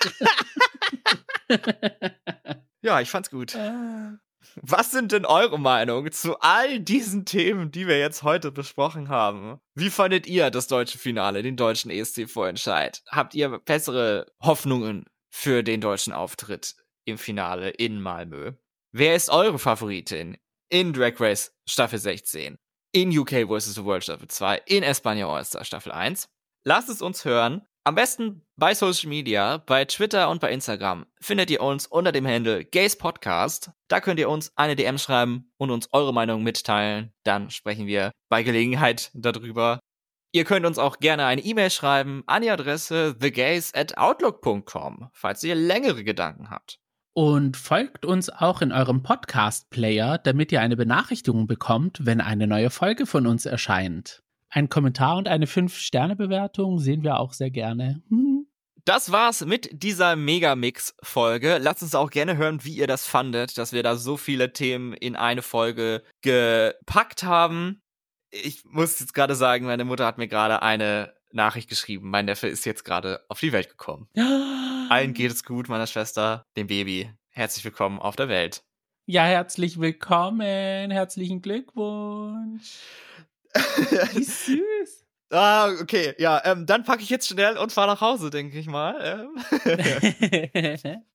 [2.81, 3.55] ja, ich fand's gut.
[3.55, 4.17] Ah.
[4.61, 9.61] Was sind denn eure Meinungen zu all diesen Themen, die wir jetzt heute besprochen haben?
[9.73, 13.01] Wie fandet ihr das deutsche Finale, den deutschen ESC-Vorentscheid?
[13.07, 16.75] Habt ihr bessere Hoffnungen für den deutschen Auftritt
[17.05, 18.51] im Finale in Malmö?
[18.91, 20.37] wer ist eure Favoritin
[20.69, 22.57] in Drag Race Staffel 16,
[22.91, 23.75] in UK vs.
[23.75, 26.29] the World Staffel 2, in Espanja All-Star Staffel 1?
[26.63, 27.65] Lasst es uns hören.
[27.83, 32.27] Am besten bei Social Media, bei Twitter und bei Instagram findet ihr uns unter dem
[32.27, 33.71] Handle Gays Podcast.
[33.87, 37.13] Da könnt ihr uns eine DM schreiben und uns eure Meinung mitteilen.
[37.23, 39.79] Dann sprechen wir bei Gelegenheit darüber.
[40.33, 45.43] Ihr könnt uns auch gerne eine E-Mail schreiben an die Adresse thegays at outlook.com, falls
[45.43, 46.79] ihr längere Gedanken habt.
[47.17, 52.69] Und folgt uns auch in eurem Podcast-Player, damit ihr eine Benachrichtigung bekommt, wenn eine neue
[52.69, 54.21] Folge von uns erscheint.
[54.51, 58.03] Ein Kommentar und eine 5-Sterne-Bewertung sehen wir auch sehr gerne.
[58.85, 61.57] Das war's mit dieser Megamix-Folge.
[61.57, 64.93] Lasst uns auch gerne hören, wie ihr das fandet, dass wir da so viele Themen
[64.93, 67.81] in eine Folge gepackt haben.
[68.31, 72.09] Ich muss jetzt gerade sagen, meine Mutter hat mir gerade eine Nachricht geschrieben.
[72.09, 74.09] Mein Neffe ist jetzt gerade auf die Welt gekommen.
[74.89, 77.09] Allen geht es gut, meiner Schwester, dem Baby.
[77.29, 78.63] Herzlich willkommen auf der Welt.
[79.05, 80.91] Ja, herzlich willkommen.
[80.91, 82.79] Herzlichen Glückwunsch.
[83.53, 85.05] Wie süß.
[85.29, 88.67] Ah, okay, ja, ähm, dann packe ich jetzt schnell und fahre nach Hause, denke ich
[88.67, 89.29] mal.
[89.63, 91.03] Ähm.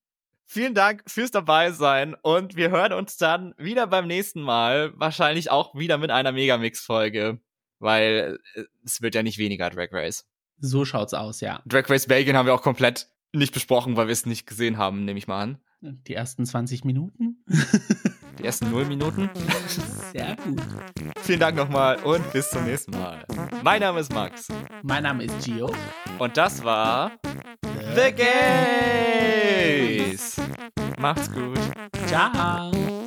[0.46, 5.74] Vielen Dank fürs Dabeisein und wir hören uns dann wieder beim nächsten Mal, wahrscheinlich auch
[5.74, 7.40] wieder mit einer Megamix-Folge,
[7.82, 10.26] weil äh, es wird ja nicht weniger Drag Race.
[10.58, 11.60] So schaut's aus, ja.
[11.66, 15.04] Drag Race Belgien haben wir auch komplett nicht besprochen, weil wir es nicht gesehen haben,
[15.04, 15.58] nehme ich mal an.
[15.80, 17.44] Die ersten 20 Minuten?
[18.38, 19.28] Die ersten 0 Minuten?
[20.12, 20.62] Sehr gut.
[21.22, 23.24] Vielen Dank nochmal und bis zum nächsten Mal.
[23.62, 24.46] Mein Name ist Max.
[24.82, 25.74] Mein Name ist Gio.
[26.18, 27.10] Und das war
[27.94, 28.12] The
[30.12, 30.36] Gays.
[30.98, 31.58] Macht's gut.
[32.06, 33.01] Ciao.